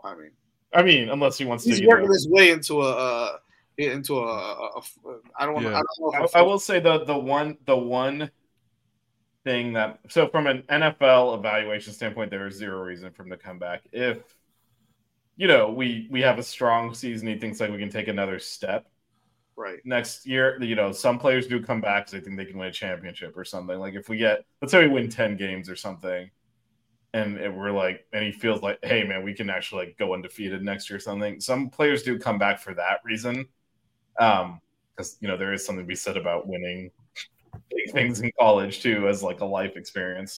I 0.03 0.13
mean 0.13 0.31
I 0.73 0.83
mean, 0.83 1.09
unless 1.09 1.37
he 1.37 1.45
wants 1.45 1.63
he's 1.63 1.77
to. 1.77 1.83
You 1.83 1.89
working 1.89 2.11
his 2.11 2.27
way 2.29 2.51
into 2.51 2.81
a. 2.83 3.39
Into 3.77 4.15
a, 4.17 4.25
a, 4.25 4.79
a 4.79 4.81
I 5.39 5.45
don't 5.45 5.53
want. 5.53 5.67
Yeah. 5.67 5.77
I 5.77 5.81
don't 5.81 6.13
know. 6.13 6.27
I, 6.33 6.39
I 6.39 6.41
will 6.41 6.59
say 6.59 6.79
the 6.79 7.05
the 7.05 7.17
one 7.17 7.57
the 7.65 7.77
one 7.77 8.31
thing 9.43 9.73
that 9.73 9.99
so 10.09 10.27
from 10.27 10.47
an 10.47 10.63
NFL 10.69 11.37
evaluation 11.37 11.93
standpoint, 11.93 12.31
there 12.31 12.47
is 12.47 12.55
zero 12.55 12.81
reason 12.81 13.11
for 13.11 13.23
him 13.23 13.29
to 13.29 13.37
come 13.37 13.59
back 13.59 13.83
if 13.91 14.19
you 15.35 15.47
know 15.47 15.71
we 15.71 16.07
we 16.11 16.21
have 16.21 16.39
a 16.39 16.43
strong 16.43 16.93
season. 16.93 17.27
He 17.27 17.37
thinks 17.37 17.59
like 17.59 17.71
we 17.71 17.77
can 17.77 17.89
take 17.89 18.07
another 18.07 18.39
step. 18.39 18.87
right. 19.55 19.79
next 19.85 20.25
year, 20.25 20.61
you 20.61 20.75
know, 20.75 20.91
some 20.91 21.19
players 21.19 21.47
do 21.47 21.61
come 21.61 21.81
back 21.81 22.05
because 22.05 22.13
they 22.13 22.19
think 22.19 22.37
they 22.37 22.45
can 22.45 22.57
win 22.57 22.67
a 22.69 22.71
championship 22.71 23.37
or 23.37 23.43
something. 23.45 23.77
Like 23.79 23.95
if 23.95 24.09
we 24.09 24.17
get, 24.17 24.45
let's 24.61 24.71
say 24.71 24.81
we 24.87 24.93
win 24.93 25.09
ten 25.09 25.37
games 25.37 25.69
or 25.69 25.75
something, 25.75 26.29
and 27.13 27.37
it, 27.37 27.53
we're 27.53 27.71
like, 27.71 28.05
and 28.13 28.23
he 28.23 28.31
feels 28.31 28.61
like, 28.61 28.79
hey 28.83 29.03
man, 29.03 29.23
we 29.23 29.33
can 29.33 29.49
actually 29.49 29.87
like 29.87 29.97
go 29.97 30.13
undefeated 30.13 30.61
next 30.63 30.89
year 30.89 30.97
or 30.97 30.99
something. 30.99 31.39
Some 31.39 31.69
players 31.69 32.03
do 32.03 32.19
come 32.19 32.37
back 32.37 32.59
for 32.59 32.73
that 32.75 32.99
reason, 33.03 33.45
um, 34.19 34.59
because 34.95 35.17
you 35.21 35.27
know 35.27 35.37
there 35.37 35.53
is 35.53 35.65
something 35.65 35.83
to 35.83 35.87
be 35.87 35.95
said 35.95 36.17
about 36.17 36.47
winning 36.47 36.91
big 37.69 37.93
things 37.93 38.21
in 38.21 38.31
college 38.39 38.81
too 38.81 39.07
as 39.07 39.23
like 39.23 39.41
a 39.41 39.45
life 39.45 39.75
experience. 39.75 40.39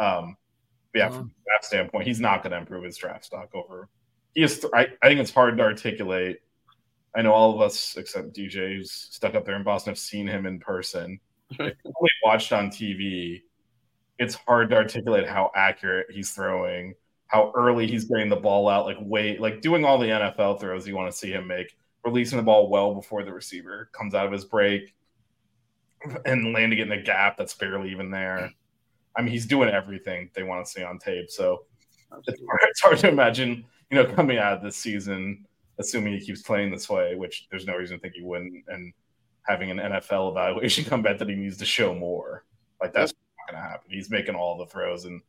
Um, 0.00 0.36
but 0.92 0.98
yeah, 0.98 1.08
from 1.10 1.30
a 1.30 1.44
draft 1.44 1.64
standpoint, 1.64 2.06
he's 2.06 2.20
not 2.20 2.42
going 2.42 2.52
to 2.52 2.58
improve 2.58 2.82
his 2.82 2.96
draft 2.96 3.24
stock 3.24 3.50
over. 3.54 3.88
He 4.34 4.42
is. 4.42 4.64
I, 4.74 4.88
I 5.02 5.08
think 5.08 5.20
it's 5.20 5.32
hard 5.32 5.56
to 5.58 5.62
articulate. 5.62 6.38
I 7.14 7.22
know 7.22 7.32
all 7.32 7.54
of 7.54 7.60
us, 7.60 7.96
except 7.96 8.32
DJ, 8.32 8.76
who's 8.76 8.90
stuck 8.90 9.34
up 9.34 9.44
there 9.44 9.56
in 9.56 9.62
Boston, 9.62 9.90
have 9.90 9.98
seen 9.98 10.26
him 10.26 10.46
in 10.46 10.58
person. 10.58 11.20
If 11.50 11.76
only 11.84 12.10
watched 12.24 12.52
on 12.52 12.70
TV. 12.70 13.42
It's 14.18 14.34
hard 14.34 14.70
to 14.70 14.76
articulate 14.76 15.26
how 15.26 15.50
accurate 15.54 16.06
he's 16.10 16.30
throwing, 16.32 16.94
how 17.26 17.52
early 17.56 17.86
he's 17.86 18.04
getting 18.04 18.28
the 18.28 18.36
ball 18.36 18.68
out, 18.68 18.84
like 18.84 18.98
wait, 19.00 19.40
like 19.40 19.62
doing 19.62 19.84
all 19.84 19.98
the 19.98 20.08
NFL 20.08 20.60
throws 20.60 20.86
you 20.86 20.94
want 20.94 21.10
to 21.10 21.16
see 21.16 21.32
him 21.32 21.46
make, 21.46 21.74
releasing 22.04 22.36
the 22.36 22.42
ball 22.42 22.68
well 22.68 22.94
before 22.94 23.24
the 23.24 23.32
receiver 23.32 23.88
comes 23.92 24.14
out 24.14 24.26
of 24.26 24.32
his 24.32 24.44
break, 24.44 24.94
and 26.26 26.52
landing 26.52 26.78
it 26.78 26.86
in 26.86 26.92
a 26.92 27.02
gap 27.02 27.36
that's 27.36 27.54
barely 27.54 27.90
even 27.90 28.10
there. 28.10 28.52
I 29.16 29.22
mean, 29.22 29.32
he's 29.32 29.46
doing 29.46 29.68
everything 29.68 30.30
they 30.34 30.42
want 30.42 30.64
to 30.64 30.70
see 30.70 30.82
on 30.82 30.98
tape. 30.98 31.30
So 31.30 31.64
it's 32.26 32.40
hard, 32.46 32.60
it's 32.68 32.80
hard 32.80 32.98
to 32.98 33.08
imagine, 33.08 33.64
you 33.90 33.96
know, 33.96 34.06
coming 34.06 34.38
out 34.38 34.54
of 34.54 34.62
this 34.62 34.76
season, 34.76 35.46
assuming 35.78 36.12
he 36.12 36.24
keeps 36.24 36.42
playing 36.42 36.70
this 36.70 36.88
way, 36.88 37.14
which 37.14 37.46
there's 37.50 37.66
no 37.66 37.76
reason 37.76 37.96
to 37.96 38.00
think 38.00 38.14
he 38.14 38.22
wouldn't, 38.22 38.64
and 38.68 38.92
having 39.46 39.70
an 39.70 39.78
NFL 39.78 40.30
evaluation 40.30 40.84
come 40.88 41.02
back 41.02 41.18
that 41.18 41.28
he 41.28 41.34
needs 41.34 41.56
to 41.58 41.64
show 41.64 41.94
more. 41.94 42.44
Like 42.80 42.92
that's 42.92 43.12
not 43.12 43.52
going 43.54 43.62
to 43.62 43.68
happen. 43.68 43.90
He's 43.90 44.10
making 44.10 44.34
all 44.34 44.58
the 44.58 44.66
throws, 44.66 45.04
and 45.04 45.20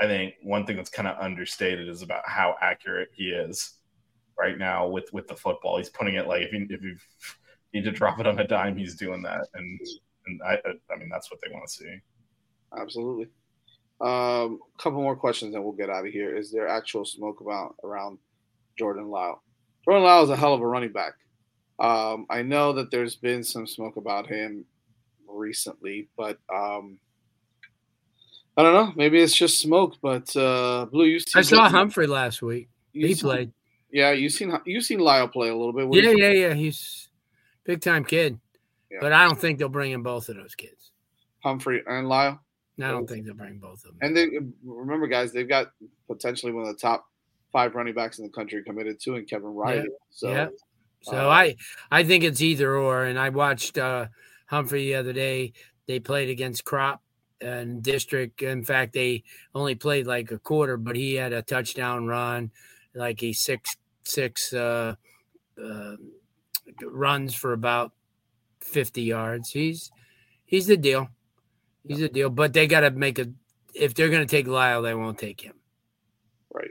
I 0.00 0.06
think 0.06 0.34
one 0.42 0.66
thing 0.66 0.76
that's 0.76 0.90
kind 0.90 1.08
of 1.08 1.18
understated 1.18 1.88
is 1.88 2.02
about 2.02 2.22
how 2.26 2.56
accurate 2.60 3.10
he 3.12 3.30
is 3.30 3.74
right 4.38 4.58
now 4.58 4.86
with 4.88 5.12
with 5.12 5.26
the 5.28 5.36
football. 5.36 5.78
He's 5.78 5.88
putting 5.88 6.14
it 6.14 6.26
like 6.26 6.42
if 6.42 6.52
you 6.52 6.66
if 6.70 6.82
you 6.82 6.96
need 7.72 7.84
to 7.84 7.92
drop 7.92 8.20
it 8.20 8.26
on 8.26 8.38
a 8.38 8.46
dime, 8.46 8.76
he's 8.76 8.94
doing 8.94 9.22
that, 9.22 9.48
and 9.54 9.80
and 10.26 10.40
I 10.42 10.58
I 10.92 10.96
mean 10.96 11.08
that's 11.10 11.30
what 11.30 11.40
they 11.42 11.52
want 11.52 11.66
to 11.66 11.72
see. 11.72 12.00
Absolutely. 12.78 13.28
Um, 14.00 14.60
a 14.78 14.82
couple 14.82 15.00
more 15.02 15.16
questions, 15.16 15.54
and 15.54 15.62
we'll 15.64 15.72
get 15.72 15.88
out 15.90 16.06
of 16.06 16.12
here. 16.12 16.36
Is 16.36 16.50
there 16.50 16.68
actual 16.68 17.04
smoke 17.04 17.40
about 17.40 17.76
around 17.84 18.18
Jordan 18.78 19.08
Lyle? 19.08 19.42
Jordan 19.84 20.04
Lyle 20.04 20.24
is 20.24 20.30
a 20.30 20.36
hell 20.36 20.54
of 20.54 20.60
a 20.60 20.66
running 20.66 20.92
back. 20.92 21.14
Um, 21.78 22.26
I 22.30 22.42
know 22.42 22.72
that 22.74 22.90
there's 22.90 23.14
been 23.16 23.42
some 23.44 23.66
smoke 23.66 23.96
about 23.96 24.26
him 24.26 24.64
recently, 25.28 26.08
but 26.16 26.38
um, 26.52 26.98
I 28.56 28.62
don't 28.62 28.74
know. 28.74 28.92
Maybe 28.96 29.20
it's 29.20 29.34
just 29.34 29.58
smoke. 29.60 29.94
But 30.02 30.34
uh, 30.36 30.86
Blue, 30.86 31.06
you 31.06 31.20
I 31.34 31.42
saw 31.42 31.68
Humphrey 31.68 32.06
last 32.06 32.42
week. 32.42 32.68
You 32.92 33.06
He 33.08 33.14
seen- 33.14 33.22
played. 33.22 33.52
Yeah, 33.90 34.10
you 34.10 34.28
seen 34.28 34.52
you 34.66 34.80
seen 34.80 34.98
Lyle 34.98 35.28
play 35.28 35.48
a 35.50 35.56
little 35.56 35.72
bit. 35.72 35.86
What 35.86 36.02
Yeah, 36.02 36.10
yeah, 36.10 36.26
think? 36.30 36.38
yeah. 36.38 36.54
He's 36.54 37.08
big 37.64 37.80
time 37.80 38.04
kid. 38.04 38.40
Yeah. 38.90 38.98
But 39.00 39.12
I 39.12 39.24
don't 39.24 39.38
think 39.40 39.58
they'll 39.60 39.68
bring 39.68 39.92
in 39.92 40.02
both 40.02 40.28
of 40.28 40.34
those 40.36 40.56
kids. 40.56 40.90
Humphrey 41.44 41.80
and 41.86 42.08
Lyle. 42.08 42.40
I 42.82 42.90
don't 42.90 43.08
think 43.08 43.24
they'll 43.24 43.34
bring 43.34 43.58
both 43.58 43.84
of 43.84 43.98
them. 43.98 43.98
And 44.02 44.16
they 44.16 44.28
remember, 44.64 45.06
guys, 45.06 45.32
they've 45.32 45.48
got 45.48 45.68
potentially 46.08 46.52
one 46.52 46.66
of 46.66 46.74
the 46.74 46.80
top 46.80 47.06
five 47.52 47.74
running 47.74 47.94
backs 47.94 48.18
in 48.18 48.24
the 48.24 48.30
country 48.30 48.62
committed 48.64 48.98
to, 49.00 49.14
and 49.14 49.28
Kevin 49.28 49.50
Riley. 49.50 49.88
So 50.10 50.30
yeah. 50.30 50.48
So 51.02 51.28
uh, 51.28 51.32
I 51.32 51.56
I 51.90 52.02
think 52.02 52.24
it's 52.24 52.40
either 52.40 52.76
or. 52.76 53.04
And 53.04 53.18
I 53.18 53.28
watched 53.28 53.78
uh, 53.78 54.06
Humphrey 54.46 54.86
the 54.86 54.96
other 54.96 55.12
day. 55.12 55.52
They 55.86 56.00
played 56.00 56.30
against 56.30 56.64
Crop 56.64 57.00
and 57.40 57.82
District. 57.82 58.42
In 58.42 58.64
fact, 58.64 58.94
they 58.94 59.22
only 59.54 59.74
played 59.74 60.06
like 60.06 60.30
a 60.30 60.38
quarter, 60.38 60.76
but 60.76 60.96
he 60.96 61.14
had 61.14 61.32
a 61.32 61.42
touchdown 61.42 62.06
run, 62.06 62.50
like 62.94 63.22
a 63.22 63.32
six 63.32 63.76
six 64.04 64.52
uh, 64.52 64.94
uh, 65.62 65.96
runs 66.82 67.34
for 67.34 67.52
about 67.52 67.92
fifty 68.60 69.02
yards. 69.02 69.50
He's 69.50 69.92
he's 70.44 70.66
the 70.66 70.76
deal. 70.76 71.08
He's 71.86 72.00
a 72.00 72.08
deal. 72.08 72.30
But 72.30 72.52
they 72.52 72.66
got 72.66 72.80
to 72.80 72.90
make 72.90 73.18
a. 73.18 73.26
If 73.74 73.94
they're 73.94 74.08
going 74.10 74.26
to 74.26 74.30
take 74.30 74.46
Lyle, 74.46 74.82
they 74.82 74.94
won't 74.94 75.18
take 75.18 75.40
him. 75.40 75.54
right. 76.52 76.70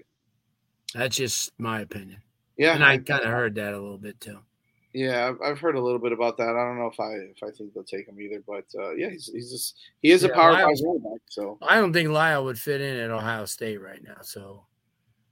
That's 0.95 1.15
just 1.17 1.52
my 1.58 1.82
opinion. 1.82 2.21
Yeah, 2.58 2.76
and 2.76 2.84
I 2.84 2.97
kind 2.99 3.23
of 3.23 3.32
heard 3.32 3.56
that 3.56 3.73
a 3.73 3.80
little 3.82 3.97
bit 3.97 4.19
too. 4.21 4.39
Yeah, 4.93 5.28
I've, 5.30 5.41
I've 5.41 5.60
heard 5.60 5.76
a 5.76 5.82
little 5.82 5.97
bit 5.99 6.12
about 6.12 6.38
that. 6.38 6.49
I 6.49 6.54
don't 6.54 6.78
know 6.78 6.86
if 6.86 6.99
I 6.99 7.13
if 7.13 7.41
I 7.43 7.49
think 7.49 7.73
they'll 7.73 7.84
take 7.84 8.08
him 8.08 8.21
either, 8.21 8.43
but 8.45 8.65
uh, 8.80 8.93
yeah, 8.93 9.10
he's 9.10 9.26
he's 9.34 9.52
just 9.52 9.76
he 10.04 10.12
is 10.12 10.23
a 10.23 10.28
Yeah, 10.28 10.36
power 10.36 10.52
Lyle- 10.54 10.67
five 10.67 10.76
running. 10.86 11.17
So 11.30 11.58
I 11.63 11.78
don't 11.78 11.91
think 11.93 12.10
Lyle 12.10 12.45
would 12.45 12.60
fit 12.60 12.80
in 12.80 12.97
at 12.97 13.10
Ohio 13.10 13.45
State 13.45 13.82
right 13.82 14.04
now. 14.04 14.17
So 14.21 14.65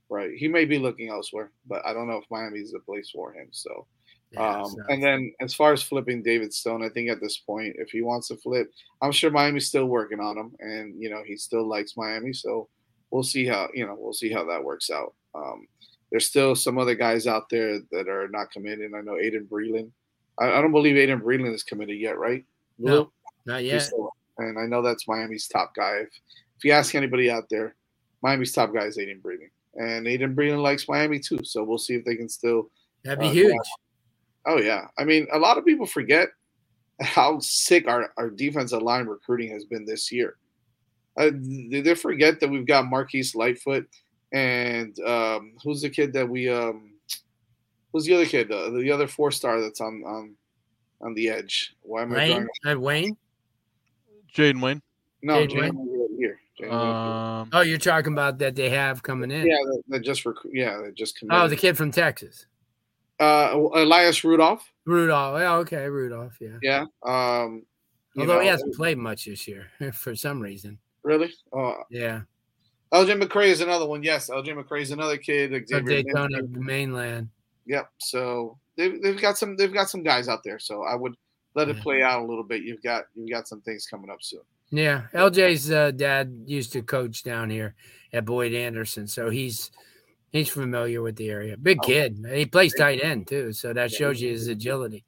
right, 0.08 0.32
he 0.36 0.48
may 0.48 0.64
be 0.64 0.78
looking 0.80 1.10
elsewhere, 1.10 1.52
but 1.68 1.86
I 1.86 1.92
don't 1.92 2.08
know 2.08 2.16
if 2.16 2.24
Miami's 2.28 2.72
the 2.72 2.80
place 2.80 3.10
for 3.10 3.32
him. 3.32 3.48
So 3.52 3.86
yeah, 4.32 4.62
um, 4.62 4.74
and 4.88 5.02
then 5.02 5.32
as 5.40 5.54
far 5.54 5.72
as 5.72 5.82
flipping 5.82 6.22
David 6.22 6.52
Stone, 6.54 6.84
I 6.84 6.88
think 6.88 7.10
at 7.10 7.20
this 7.20 7.38
point, 7.38 7.76
if 7.78 7.90
he 7.90 8.02
wants 8.02 8.28
to 8.28 8.36
flip, 8.36 8.70
I'm 9.00 9.12
sure 9.12 9.30
Miami's 9.30 9.66
still 9.68 9.86
working 9.86 10.20
on 10.20 10.36
him, 10.38 10.52
and 10.60 11.00
you 11.00 11.10
know 11.10 11.22
he 11.24 11.36
still 11.36 11.66
likes 11.66 11.96
Miami. 11.96 12.32
So 12.32 12.68
we'll 13.10 13.22
see 13.22 13.46
how 13.46 13.68
you 13.74 13.86
know 13.86 13.96
we'll 13.98 14.12
see 14.12 14.32
how 14.32 14.44
that 14.44 14.62
works 14.64 14.90
out. 14.90 15.14
Um, 15.34 15.66
there's 16.10 16.26
still 16.26 16.54
some 16.54 16.78
other 16.78 16.94
guys 16.94 17.26
out 17.26 17.48
there 17.48 17.80
that 17.90 18.08
are 18.08 18.28
not 18.28 18.50
committed. 18.50 18.92
I 18.94 19.00
know 19.00 19.12
Aiden 19.12 19.48
Breland. 19.48 19.90
I, 20.38 20.46
I 20.52 20.60
don't 20.62 20.72
believe 20.72 20.96
Aiden 20.96 21.20
Breland 21.22 21.54
is 21.54 21.62
committed 21.62 21.98
yet, 21.98 22.18
right? 22.18 22.44
no, 22.78 23.12
not 23.46 23.64
yet. 23.64 23.82
still- 23.82 24.14
and 24.38 24.58
I 24.58 24.64
know 24.66 24.82
that's 24.82 25.06
Miami's 25.06 25.46
top 25.46 25.74
guy. 25.74 25.98
If, 25.98 26.08
if 26.56 26.64
you 26.64 26.72
ask 26.72 26.94
anybody 26.94 27.30
out 27.30 27.44
there, 27.50 27.74
Miami's 28.22 28.52
top 28.52 28.72
guy 28.72 28.84
is 28.84 28.96
Aiden 28.96 29.20
Breeden. 29.20 29.50
And 29.74 30.06
Aiden 30.06 30.34
Breeden 30.34 30.62
likes 30.62 30.88
Miami 30.88 31.18
too. 31.18 31.38
So 31.44 31.62
we'll 31.64 31.78
see 31.78 31.94
if 31.94 32.04
they 32.04 32.16
can 32.16 32.28
still. 32.28 32.70
That'd 33.04 33.20
be 33.20 33.26
uh, 33.26 33.32
huge. 33.32 33.56
Oh, 34.46 34.58
yeah. 34.58 34.86
I 34.98 35.04
mean, 35.04 35.26
a 35.32 35.38
lot 35.38 35.58
of 35.58 35.64
people 35.64 35.86
forget 35.86 36.28
how 37.00 37.38
sick 37.40 37.88
our, 37.88 38.12
our 38.16 38.30
defensive 38.30 38.82
line 38.82 39.06
recruiting 39.06 39.50
has 39.50 39.64
been 39.64 39.84
this 39.84 40.10
year. 40.10 40.36
Uh, 41.16 41.30
they, 41.70 41.80
they 41.80 41.94
forget 41.94 42.40
that 42.40 42.48
we've 42.48 42.66
got 42.66 42.86
Marquise 42.86 43.34
Lightfoot 43.34 43.86
and 44.32 44.98
um, 45.00 45.52
who's 45.62 45.82
the 45.82 45.90
kid 45.90 46.12
that 46.14 46.28
we. 46.28 46.48
Um, 46.48 46.94
who's 47.92 48.06
the 48.06 48.14
other 48.14 48.26
kid? 48.26 48.50
Uh, 48.50 48.70
the 48.70 48.90
other 48.90 49.06
four 49.06 49.30
star 49.30 49.60
that's 49.60 49.80
on 49.80 50.02
on 50.06 50.34
on 51.02 51.14
the 51.14 51.28
edge. 51.28 51.74
Why 51.82 52.02
am 52.02 52.12
I 52.12 52.16
Wayne, 52.16 52.30
drawing? 52.62 52.76
uh, 52.76 52.80
Wayne. 52.80 53.16
Jaden 54.34 54.62
Wayne. 54.62 54.82
No, 55.22 55.34
Jaden 55.34 55.50
Jaden 55.50 55.60
Wayne? 55.60 55.76
Wayne 55.76 56.00
right 56.00 56.18
here. 56.18 56.40
Jaden 56.58 56.70
Wayne. 56.70 57.42
Um, 57.42 57.50
Oh, 57.52 57.60
you're 57.60 57.78
talking 57.78 58.12
about 58.14 58.38
that 58.38 58.56
they 58.56 58.70
have 58.70 59.02
coming 59.02 59.30
in. 59.30 59.46
Yeah, 59.46 59.56
that, 59.66 59.82
that 59.88 60.00
just 60.00 60.24
rec- 60.24 60.36
yeah, 60.50 60.78
that 60.78 60.94
just 60.94 61.22
Oh, 61.28 61.46
the 61.48 61.56
kid 61.56 61.76
from 61.76 61.90
Texas, 61.90 62.46
uh, 63.22 63.54
Elias 63.54 64.24
Rudolph. 64.24 64.64
Rudolph. 64.84 65.40
Yeah, 65.40 65.54
okay, 65.56 65.86
Rudolph. 65.88 66.36
Yeah. 66.40 66.58
Yeah. 66.62 66.84
Um, 67.04 67.64
Although 68.18 68.40
he 68.40 68.48
hasn't 68.48 68.74
played 68.74 68.98
much 68.98 69.24
this 69.24 69.46
year 69.48 69.68
for 69.92 70.14
some 70.16 70.40
reason. 70.40 70.78
really. 71.02 71.32
Uh, 71.56 71.74
Yeah. 71.90 72.22
LJ 72.92 73.22
McCray 73.22 73.46
is 73.46 73.62
another 73.62 73.86
one. 73.86 74.02
Yes, 74.02 74.28
LJ 74.28 74.48
McCray 74.48 74.82
is 74.82 74.90
another 74.90 75.16
kid. 75.16 75.50
Xavier 75.66 76.02
Daytona 76.02 76.42
Minter. 76.42 76.60
mainland. 76.60 77.28
Yep. 77.64 77.88
So 77.98 78.58
they've, 78.76 79.00
they've 79.00 79.18
got 79.20 79.38
some 79.38 79.56
they've 79.56 79.72
got 79.72 79.88
some 79.88 80.02
guys 80.02 80.28
out 80.28 80.40
there. 80.44 80.58
So 80.58 80.82
I 80.82 80.94
would 80.94 81.14
let 81.54 81.70
it 81.70 81.78
play 81.80 82.02
out 82.02 82.20
a 82.22 82.26
little 82.26 82.44
bit. 82.44 82.62
You've 82.64 82.82
got 82.82 83.04
you've 83.14 83.30
got 83.30 83.48
some 83.48 83.62
things 83.62 83.86
coming 83.86 84.10
up 84.10 84.18
soon. 84.22 84.42
Yeah, 84.70 85.04
LJ's 85.14 85.70
uh, 85.70 85.90
dad 85.92 86.42
used 86.44 86.72
to 86.74 86.82
coach 86.82 87.22
down 87.22 87.48
here 87.48 87.74
at 88.12 88.26
Boyd 88.26 88.52
Anderson, 88.52 89.06
so 89.06 89.30
he's 89.30 89.70
he's 90.32 90.48
familiar 90.48 91.02
with 91.02 91.16
the 91.16 91.30
area. 91.30 91.56
Big 91.56 91.78
Oh. 91.82 91.86
kid. 91.86 92.26
He 92.32 92.46
plays 92.46 92.74
tight 92.74 93.02
end 93.02 93.28
too, 93.28 93.52
so 93.52 93.72
that 93.72 93.92
shows 93.92 94.20
you 94.20 94.30
his 94.30 94.48
agility. 94.48 95.04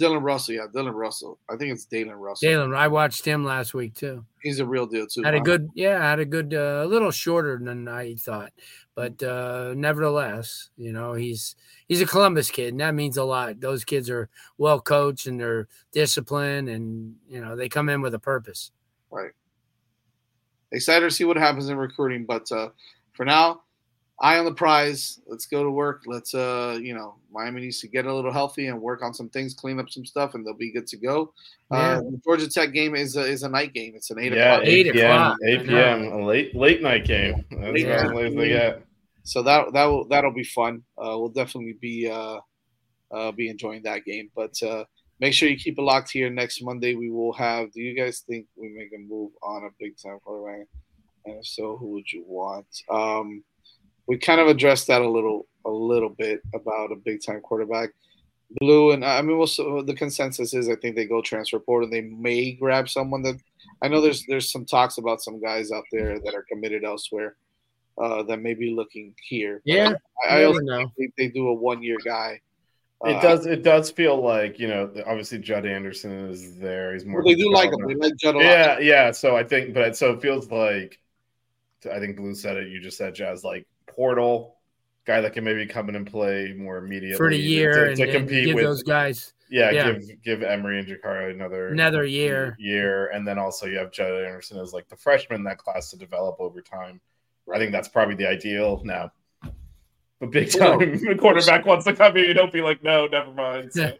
Dylan 0.00 0.22
Russell, 0.22 0.54
yeah, 0.56 0.66
Dylan 0.74 0.92
Russell. 0.94 1.38
I 1.48 1.56
think 1.56 1.72
it's 1.72 1.86
Dylan 1.86 2.18
Russell. 2.18 2.48
Jalen, 2.48 2.76
I 2.76 2.88
watched 2.88 3.24
him 3.24 3.44
last 3.44 3.74
week 3.74 3.94
too. 3.94 4.24
He's 4.42 4.58
a 4.58 4.66
real 4.66 4.86
deal 4.86 5.06
too. 5.06 5.22
Had 5.22 5.34
a 5.34 5.40
good, 5.40 5.68
yeah, 5.74 6.00
had 6.02 6.18
a 6.18 6.24
good, 6.24 6.52
uh, 6.52 6.82
a 6.84 6.86
little 6.86 7.12
shorter 7.12 7.60
than 7.62 7.86
I 7.86 8.16
thought, 8.16 8.52
but 8.96 9.22
uh, 9.22 9.72
nevertheless, 9.76 10.70
you 10.76 10.92
know, 10.92 11.12
he's 11.12 11.54
he's 11.86 12.00
a 12.00 12.06
Columbus 12.06 12.50
kid, 12.50 12.72
and 12.74 12.80
that 12.80 12.92
means 12.96 13.16
a 13.16 13.22
lot. 13.22 13.60
Those 13.60 13.84
kids 13.84 14.10
are 14.10 14.28
well 14.58 14.80
coached 14.80 15.28
and 15.28 15.38
they're 15.38 15.68
disciplined, 15.92 16.68
and 16.68 17.14
you 17.28 17.40
know, 17.40 17.54
they 17.54 17.68
come 17.68 17.88
in 17.88 18.02
with 18.02 18.14
a 18.14 18.18
purpose. 18.18 18.72
Right. 19.12 19.30
Excited 20.72 21.08
to 21.08 21.14
see 21.14 21.24
what 21.24 21.36
happens 21.36 21.68
in 21.68 21.76
recruiting, 21.76 22.24
but 22.26 22.50
uh, 22.50 22.70
for 23.12 23.24
now, 23.24 23.62
eye 24.20 24.38
on 24.38 24.44
the 24.44 24.54
prize. 24.54 25.20
Let's 25.26 25.46
go 25.46 25.62
to 25.62 25.70
work. 25.70 26.02
Let's 26.06 26.34
uh, 26.34 26.78
you 26.80 26.94
know, 26.94 27.16
Miami 27.32 27.62
needs 27.62 27.80
to 27.80 27.88
get 27.88 28.06
a 28.06 28.14
little 28.14 28.32
healthy 28.32 28.68
and 28.68 28.80
work 28.80 29.02
on 29.02 29.12
some 29.14 29.28
things, 29.28 29.54
clean 29.54 29.78
up 29.80 29.90
some 29.90 30.04
stuff, 30.04 30.34
and 30.34 30.46
they'll 30.46 30.54
be 30.54 30.72
good 30.72 30.86
to 30.88 30.96
go. 30.96 31.32
Uh, 31.70 31.96
the 31.96 32.20
Georgia 32.24 32.48
Tech 32.48 32.72
game 32.72 32.94
is 32.94 33.16
a, 33.16 33.22
is 33.22 33.42
a 33.42 33.48
night 33.48 33.72
game. 33.72 33.94
It's 33.96 34.10
an 34.10 34.18
eight 34.18 34.32
Yeah, 34.32 34.54
o'clock. 34.54 34.68
8 34.68 34.86
Eight 34.86 34.92
p.m. 34.92 35.10
o'clock, 35.10 35.38
8 35.46 35.66
p.m. 35.66 36.02
A 36.12 36.24
late 36.24 36.54
late 36.54 36.82
night 36.82 37.04
game. 37.04 37.44
That's 37.50 37.72
Late 37.72 37.86
about 37.86 38.06
as 38.06 38.12
late 38.12 38.26
as 38.26 38.34
they 38.34 38.48
get. 38.48 38.82
So 39.24 39.42
that 39.42 39.72
that 39.72 39.84
will 39.86 40.06
that'll 40.06 40.32
be 40.32 40.44
fun. 40.44 40.82
Uh, 40.98 41.16
we'll 41.18 41.30
definitely 41.30 41.76
be 41.80 42.08
uh, 42.10 42.38
uh, 43.10 43.32
be 43.32 43.48
enjoying 43.48 43.82
that 43.82 44.04
game. 44.04 44.30
But 44.36 44.62
uh, 44.62 44.84
make 45.18 45.32
sure 45.32 45.48
you 45.48 45.56
keep 45.56 45.78
it 45.78 45.82
locked 45.82 46.10
here. 46.10 46.30
Next 46.30 46.62
Monday 46.62 46.94
we 46.94 47.10
will 47.10 47.32
have. 47.32 47.72
Do 47.72 47.80
you 47.80 47.96
guys 47.96 48.20
think 48.28 48.46
we 48.54 48.68
make 48.68 48.92
a 48.94 48.98
move 48.98 49.32
on 49.42 49.64
a 49.64 49.70
big 49.80 49.96
time 49.96 50.18
quarterback? 50.22 50.66
And 51.24 51.38
if 51.38 51.46
so, 51.46 51.76
who 51.78 51.92
would 51.92 52.12
you 52.12 52.22
want? 52.26 52.66
Um, 52.90 53.42
we 54.06 54.18
kind 54.18 54.40
of 54.40 54.48
addressed 54.48 54.86
that 54.88 55.02
a 55.02 55.08
little 55.08 55.46
a 55.64 55.70
little 55.70 56.10
bit 56.10 56.40
about 56.54 56.92
a 56.92 56.96
big 56.96 57.22
time 57.24 57.40
quarterback. 57.40 57.90
Blue 58.60 58.92
and 58.92 59.04
I 59.04 59.20
mean, 59.22 59.36
also 59.36 59.82
the 59.82 59.94
consensus 59.94 60.54
is 60.54 60.68
I 60.68 60.76
think 60.76 60.94
they 60.94 61.06
go 61.06 61.22
transfer 61.22 61.58
portal. 61.58 61.88
They 61.90 62.02
may 62.02 62.52
grab 62.52 62.88
someone 62.88 63.22
that 63.22 63.36
I 63.82 63.88
know. 63.88 64.00
There's 64.00 64.24
there's 64.26 64.52
some 64.52 64.64
talks 64.64 64.98
about 64.98 65.22
some 65.22 65.40
guys 65.40 65.72
out 65.72 65.84
there 65.90 66.20
that 66.20 66.34
are 66.34 66.44
committed 66.50 66.84
elsewhere 66.84 67.36
uh, 67.98 68.22
that 68.24 68.40
may 68.40 68.54
be 68.54 68.70
looking 68.70 69.14
here. 69.28 69.60
Yeah, 69.64 69.94
I, 70.28 70.36
I 70.36 70.40
you 70.40 70.46
also 70.48 70.60
know. 70.60 70.92
think 70.96 71.14
they 71.16 71.28
do 71.28 71.48
a 71.48 71.54
one 71.54 71.82
year 71.82 71.96
guy. 72.04 72.40
It 73.04 73.16
Uh, 73.16 73.20
does. 73.20 73.46
It 73.46 73.62
does 73.64 73.90
feel 73.90 74.22
like 74.22 74.58
you 74.60 74.68
know. 74.68 74.90
Obviously, 75.06 75.38
Judd 75.38 75.66
Anderson 75.66 76.28
is 76.28 76.56
there. 76.58 76.92
He's 76.92 77.04
more. 77.04 77.24
They 77.24 77.34
do 77.34 77.52
like 77.52 77.72
him. 77.72 77.86
They 77.88 77.94
like 77.94 78.16
Judd 78.16 78.36
a 78.36 78.38
lot. 78.38 78.44
Yeah, 78.44 78.78
yeah. 78.78 79.10
So 79.10 79.36
I 79.36 79.42
think, 79.42 79.74
but 79.74 79.96
so 79.96 80.12
it 80.12 80.22
feels 80.22 80.50
like. 80.50 80.98
I 81.92 81.98
think 81.98 82.16
Blue 82.16 82.34
said 82.34 82.56
it. 82.56 82.68
You 82.68 82.80
just 82.80 82.96
said 82.96 83.14
Jazz 83.14 83.42
like 83.44 83.66
portal 83.86 84.56
guy 85.06 85.20
that 85.20 85.32
can 85.34 85.44
maybe 85.44 85.66
come 85.66 85.88
in 85.88 85.96
and 85.96 86.06
play 86.06 86.54
more 86.56 86.78
immediately 86.78 87.16
for 87.16 87.30
the 87.30 87.36
year 87.38 87.88
to, 87.88 87.96
to 87.96 88.02
and 88.04 88.12
compete 88.12 88.46
give 88.46 88.54
with 88.54 88.64
those 88.64 88.82
guys 88.82 89.34
Yeah, 89.50 89.70
Yeah. 89.70 89.92
give 89.92 90.22
give 90.22 90.42
Emory 90.42 90.78
and 90.78 90.88
Jacurri 90.88 91.30
another 91.30 91.68
Another 91.68 92.04
year. 92.04 92.56
year, 92.58 93.08
and 93.08 93.26
then 93.28 93.38
also 93.38 93.66
you 93.66 93.76
have 93.78 93.92
Judd 93.92 94.24
Anderson 94.24 94.58
as 94.58 94.72
like 94.72 94.88
the 94.88 94.96
freshman 94.96 95.44
that 95.44 95.58
class 95.58 95.90
to 95.90 95.98
develop 95.98 96.36
over 96.40 96.62
time. 96.62 97.00
I 97.52 97.58
think 97.58 97.72
that's 97.72 97.88
probably 97.88 98.14
the 98.14 98.26
ideal 98.28 98.80
now. 98.84 99.12
But 100.24 100.32
big 100.32 100.50
time 100.50 100.78
the 100.78 101.14
quarterback 101.20 101.66
wants 101.66 101.84
to 101.84 101.94
come 101.94 102.16
here, 102.16 102.24
you 102.24 102.34
don't 102.34 102.52
be 102.52 102.62
like, 102.62 102.82
no, 102.82 103.06
never 103.06 103.32
mind. 103.32 103.72
So, 103.72 103.92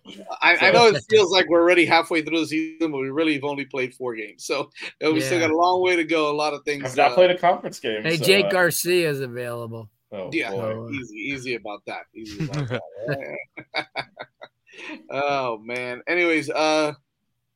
I, 0.42 0.56
I 0.56 0.70
know 0.70 0.86
it 0.86 1.04
feels 1.10 1.30
like 1.30 1.48
we're 1.48 1.60
already 1.60 1.84
halfway 1.84 2.22
through 2.22 2.40
the 2.40 2.46
season, 2.46 2.92
but 2.92 2.98
we 2.98 3.10
really 3.10 3.34
have 3.34 3.44
only 3.44 3.64
played 3.66 3.94
four 3.94 4.14
games, 4.14 4.44
so 4.44 4.70
uh, 5.04 5.12
we 5.12 5.20
still 5.20 5.40
got 5.40 5.50
a 5.50 5.56
long 5.56 5.82
way 5.82 5.96
to 5.96 6.04
go. 6.04 6.30
A 6.30 6.36
lot 6.36 6.54
of 6.54 6.64
things. 6.64 6.84
I've 6.84 6.96
not 6.96 7.12
uh, 7.12 7.14
played 7.14 7.30
a 7.30 7.38
conference 7.38 7.78
game. 7.78 8.02
hey 8.02 8.16
so, 8.16 8.24
jake 8.24 8.46
uh, 8.46 8.50
garcia 8.50 9.10
is 9.10 9.20
available 9.20 9.90
oh, 10.12 10.30
yeah, 10.32 10.50
boy. 10.50 10.90
easy, 10.90 11.16
easy 11.16 11.54
about 11.56 11.82
that. 11.86 12.04
Easy 12.14 12.44
about 12.50 12.80
that. 13.06 13.86
oh 15.10 15.58
man. 15.58 16.02
Anyways, 16.08 16.50
uh, 16.50 16.92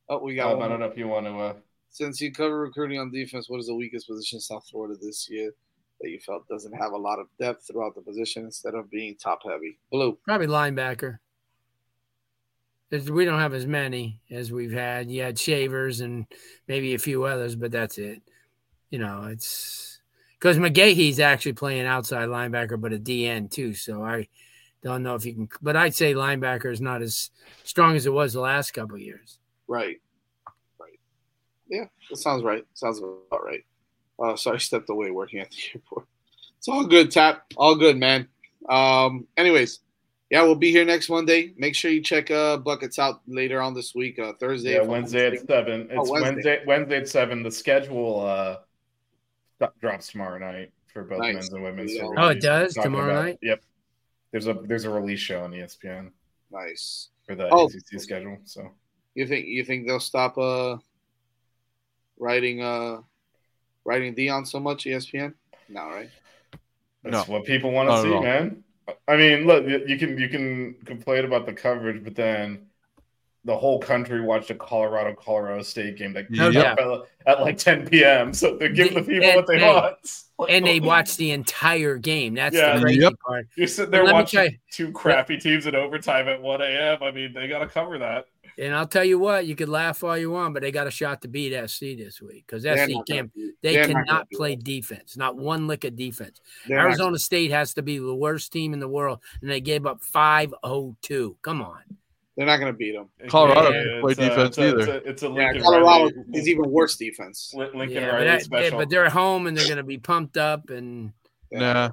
oh, 0.09 0.19
we 0.19 0.35
got 0.35 0.53
Um, 0.53 0.59
one. 0.59 0.67
I 0.67 0.69
don't 0.69 0.81
know 0.81 0.87
if 0.87 0.99
you 0.99 1.09
want 1.09 1.27
to. 1.27 1.39
Uh, 1.39 1.55
Since 1.91 2.21
you 2.21 2.33
cover 2.33 2.61
recruiting 2.61 2.99
on 2.99 3.11
defense, 3.11 3.49
what 3.49 3.61
is 3.61 3.67
the 3.67 3.75
weakest 3.75 4.09
position 4.09 4.37
in 4.37 4.41
South 4.41 4.67
Florida 4.71 4.95
this 5.01 5.29
year 5.31 5.53
that 6.01 6.11
you 6.11 6.21
felt 6.21 6.49
doesn't 6.49 6.73
have 6.73 6.93
a 6.93 6.97
lot 6.97 7.19
of 7.19 7.27
depth 7.41 7.67
throughout 7.67 7.95
the 7.95 8.01
position 8.01 8.45
instead 8.45 8.75
of 8.75 8.91
being 8.91 9.17
top 9.17 9.41
heavy? 9.45 9.79
Blue. 9.91 10.19
probably 10.25 10.47
linebacker 10.47 11.19
we 12.91 13.27
don't 13.27 13.41
have 13.41 13.53
as 13.53 13.67
many 13.67 14.19
as 14.31 14.51
we've 14.51 14.73
had 14.73 15.11
you 15.11 15.23
had 15.23 15.39
shavers 15.39 16.01
and 16.01 16.27
maybe 16.67 16.95
a 16.95 16.99
few 16.99 17.25
others 17.25 17.55
but 17.55 17.71
that's 17.71 17.99
it 17.99 18.23
you 18.89 18.99
know 18.99 19.25
it's 19.25 20.01
because 20.39 20.57
mcgahey's 20.57 21.21
actually 21.21 21.53
playing 21.53 21.85
outside 21.85 22.29
linebacker 22.31 22.81
but 22.81 22.95
a 22.95 22.99
dn 22.99 23.51
too 23.51 23.75
so 23.75 24.03
i 24.03 24.27
don't 24.83 25.03
know 25.03 25.15
if 25.15 25.27
you 25.27 25.35
can 25.35 25.49
but 25.61 25.77
i'd 25.77 25.95
say 25.95 26.15
linebacker 26.15 26.73
is 26.73 26.81
not 26.81 27.03
as 27.03 27.31
strong 27.63 27.95
as 27.95 28.07
it 28.07 28.13
was 28.13 28.33
the 28.33 28.41
last 28.41 28.71
couple 28.71 28.95
of 28.95 29.03
years 29.03 29.39
Right. 29.69 30.01
Right. 30.81 30.99
Yeah, 31.69 31.85
that 32.09 32.17
sounds 32.17 32.43
right. 32.43 32.65
Sounds 32.73 32.99
about 32.99 33.45
right. 33.45 33.65
Uh, 34.23 34.37
sorry, 34.37 34.57
I 34.57 34.59
stepped 34.59 34.91
away 34.91 35.11
working 35.11 35.41
at 35.41 35.51
the 35.51 35.57
airport. 35.75 36.07
It's 36.59 36.69
all 36.69 36.85
good, 36.87 37.11
Tap. 37.11 37.45
All 37.57 37.77
good, 37.77 37.97
man. 37.97 38.29
Um, 38.69 39.27
anyways, 39.37 39.81
yeah, 40.31 40.43
we'll 40.43 40.57
be 40.57 40.71
here 40.73 40.85
next 40.85 41.09
Monday. 41.09 41.55
Make 41.57 41.75
sure 41.75 41.91
you 41.91 42.03
check 42.03 42.31
uh 42.31 42.57
buckets 42.59 42.99
out 42.99 43.21
later 43.27 43.63
on 43.63 43.75
this 43.75 43.95
week, 43.95 44.19
uh 44.19 44.33
Thursday. 44.35 44.75
yeah, 44.75 44.83
for 44.83 44.89
Wednesday 44.91 45.29
at 45.29 45.47
seven. 45.47 45.89
Oh, 45.93 46.01
It's 46.03 46.11
Wednesday. 46.11 46.33
Wednesday. 46.35 46.63
Wednesday 46.67 46.97
at 46.99 47.09
seven. 47.09 47.43
The 47.43 47.51
schedule 47.51 48.27
uh 48.27 48.57
th- 49.61 49.71
drops 49.81 50.09
tomorrow 50.09 50.39
night 50.39 50.73
for 50.93 51.05
both 51.05 51.21
Nice. 51.21 51.35
men's 51.35 51.49
and 51.53 51.63
women's. 51.63 51.95
Yeah. 51.95 52.05
we're 52.07 52.19
Oh, 52.19 52.29
it 52.29 52.41
does? 52.43 52.75
talking 52.75 52.91
Tomorrow 52.93 53.23
night? 53.23 53.39
Yep. 53.41 53.63
There's 54.33 54.49
a 54.49 54.55
there's 54.65 54.85
a 54.85 54.91
release 54.91 55.21
show 55.21 55.43
on 55.45 55.53
ESPN 55.53 56.11
Nice. 56.51 57.09
for 57.25 57.35
the 57.37 57.49
Oh. 57.51 57.67
ACC 57.67 57.99
schedule. 58.01 58.37
So 58.45 58.69
You 59.15 59.27
think 59.27 59.47
you 59.47 59.65
think 59.65 59.87
they'll 59.87 60.01
stop 60.01 60.37
uh 60.37 60.77
writing 62.19 62.61
uh 62.61 62.99
writing 63.89 64.15
Deion 64.15 64.47
so 64.47 64.61
much, 64.61 64.85
ESPN? 64.85 65.33
No, 65.69 65.87
right? 65.87 66.11
That's 67.03 67.27
No. 67.27 67.35
what 67.35 67.45
people 67.45 67.73
want 67.73 67.89
to 67.89 68.03
see, 68.03 68.13
all. 68.13 68.23
man. 68.23 68.63
I 69.07 69.17
mean, 69.17 69.47
look, 69.47 69.67
you 69.67 69.83
you 69.87 69.99
can 69.99 70.19
you 70.19 70.29
can 70.29 70.75
complain 70.85 71.25
about 71.25 71.47
the 71.47 71.53
coverage, 71.53 72.05
but 72.05 72.15
then 72.15 72.68
the 73.45 73.57
whole 73.57 73.79
country 73.79 74.21
watched 74.21 74.51
a 74.51 74.55
Colorado 74.55 75.15
Colorado 75.15 75.63
State 75.63 75.97
game 75.97 76.13
that 76.13 76.31
No 76.31 76.51
came 76.51 76.61
up 76.61 76.79
at, 77.27 77.33
at 77.39 77.41
like 77.41 77.57
10 77.57 77.89
p.m. 77.89 78.35
So 78.35 78.57
they're 78.57 78.69
giving 78.69 78.95
the 78.95 79.03
people 79.03 79.25
And- 79.25 79.37
what 79.37 79.47
they 79.47 79.59
hey, 79.59 79.73
want. 79.73 79.97
Like, 80.39 80.51
and 80.53 80.67
they 80.67 80.81
watch 80.95 81.17
the 81.17 81.31
entire 81.31 81.97
game 81.99 82.35
that's 82.35 82.55
Yeah. 82.57 82.75
the 82.77 82.83
crazy 82.83 83.01
Yep. 83.01 83.13
part 83.27 83.47
You're 83.57 83.67
sitting 83.67 83.91
there 83.91 84.05
watching 84.05 84.59
two 84.71 84.93
crappy 84.93 85.37
teams 85.39 85.67
in 85.67 85.75
overtime 85.75 86.29
at 86.29 86.41
1 86.43 86.61
a.m. 86.63 86.99
I 87.03 87.11
mean, 87.11 87.33
they 87.33 87.49
got 87.49 87.61
to 87.61 87.67
cover 87.67 87.99
that. 87.99 88.27
and 88.59 88.75
i'll 88.75 88.87
tell 88.89 89.05
you 89.05 89.19
what 89.21 89.47
you 89.47 89.55
could 89.55 89.69
laugh 89.69 90.03
all 90.03 90.19
you 90.19 90.31
want 90.33 90.53
but 90.53 90.63
they 90.63 90.73
got 90.73 90.87
a 90.89 90.91
shot 90.91 91.23
to 91.23 91.29
beat 91.29 91.53
sc 91.69 91.79
this 91.81 92.21
week 92.21 92.45
because 92.45 92.65
They're 92.65 92.77
sc 92.77 92.91
not 92.91 93.07
gonna 93.07 93.21
can't 93.21 93.33
they 93.63 93.75
they're 93.75 93.87
cannot 93.87 94.29
play 94.33 94.57
that. 94.57 94.65
defense 94.65 95.17
not 95.17 95.37
one 95.37 95.69
lick 95.69 95.85
of 95.85 95.95
defense 95.95 96.41
They're 96.67 96.79
not- 96.79 96.87
Arizona 96.87 97.19
State 97.21 97.53
has 97.53 97.73
to 97.75 97.83
be 97.83 97.99
the 97.99 98.15
worst 98.15 98.53
team 98.53 98.73
in 98.73 98.81
the 98.81 98.89
world, 98.89 99.21
and 99.43 99.49
they 99.51 99.61
gave 99.61 99.87
up 99.87 100.03
502. 100.03 101.37
Come 101.43 101.63
on. 101.63 101.83
They're 102.39 102.47
not 102.47 102.59
gonna 102.59 102.73
beat 102.73 102.93
them. 102.93 103.09
Colorado 103.29 103.71
Yeah, 103.71 103.83
can't 103.83 104.01
play 104.03 104.13
it's 104.13 104.21
a- 104.21 104.29
defense 104.29 104.49
it's 104.49 104.59
a, 104.59 104.69
either. 104.69 104.79
It's 104.79 104.89
a, 104.89 105.11
it's 105.11 105.23
a 105.25 105.29
Yeah, 105.31 105.59
Colorado 105.61 105.85
Riley, 105.85 106.15
is 106.35 106.49
even 106.49 106.71
worse 106.71 106.97
defense. 106.97 107.53
Lincoln 107.55 107.91
Yeah, 107.91 108.01
but, 108.07 108.13
Riley 108.15 108.25
that- 108.27 108.43
special. 108.43 108.71
yeah, 108.71 108.77
but 108.79 108.89
they're 108.91 109.05
at 109.07 109.13
home 109.13 109.47
and 109.49 109.57
they're 109.57 109.67
going 109.67 109.77
to 109.79 109.83
be 109.83 109.99
pumped 109.99 110.37
up, 110.39 110.71
and 110.71 111.13
Nah. 111.53 111.91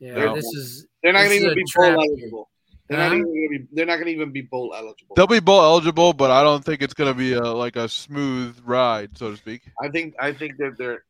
yeah, 0.00 0.14
They're- 0.14 0.34
this 0.34 0.46
is 0.46 0.86
They're 1.02 1.12
not 1.12 1.24
gonna 1.24 1.34
even 1.34 1.54
be 1.54 1.64
trap 1.68 1.94
bowl 1.96 2.04
eligible. 2.04 2.48
They're 2.88 2.98
not 2.98 3.08
Huh? 3.10 3.16
even 3.18 3.26
gonna 3.26 3.48
be. 3.58 3.66
They're 3.72 3.86
not 3.86 3.96
gonna 3.98 4.10
even 4.10 4.32
be 4.32 4.40
bowl 4.42 4.74
eligible. 4.76 5.14
They'll 5.16 5.26
be 5.26 5.40
bowl 5.40 5.60
eligible, 5.62 6.12
but 6.14 6.30
I 6.30 6.42
don't 6.42 6.64
think 6.64 6.82
it's 6.82 6.94
going 6.94 7.10
to 7.12 7.16
be 7.16 7.32
a, 7.32 7.40
like 7.42 7.76
a 7.76 7.88
smooth 7.88 8.58
ride, 8.64 9.16
so 9.16 9.30
to 9.30 9.36
speak. 9.36 9.62
I 9.80 9.88
think. 9.88 10.14
I 10.18 10.32
think 10.32 10.56
that 10.58 10.76
they're 10.78 11.04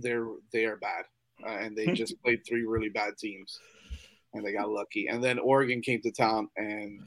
they're 0.00 0.26
they 0.52 0.64
are 0.66 0.76
bad, 0.76 1.04
uh, 1.46 1.50
and 1.50 1.76
they 1.76 1.86
just 1.94 2.20
played 2.22 2.40
three 2.46 2.64
really 2.66 2.88
bad 2.90 3.16
teams, 3.18 3.58
and 4.34 4.44
they 4.44 4.52
got 4.52 4.68
lucky. 4.70 5.06
And 5.08 5.22
then 5.22 5.38
Oregon 5.38 5.80
came 5.82 6.00
to 6.02 6.10
town, 6.10 6.48
and 6.56 7.00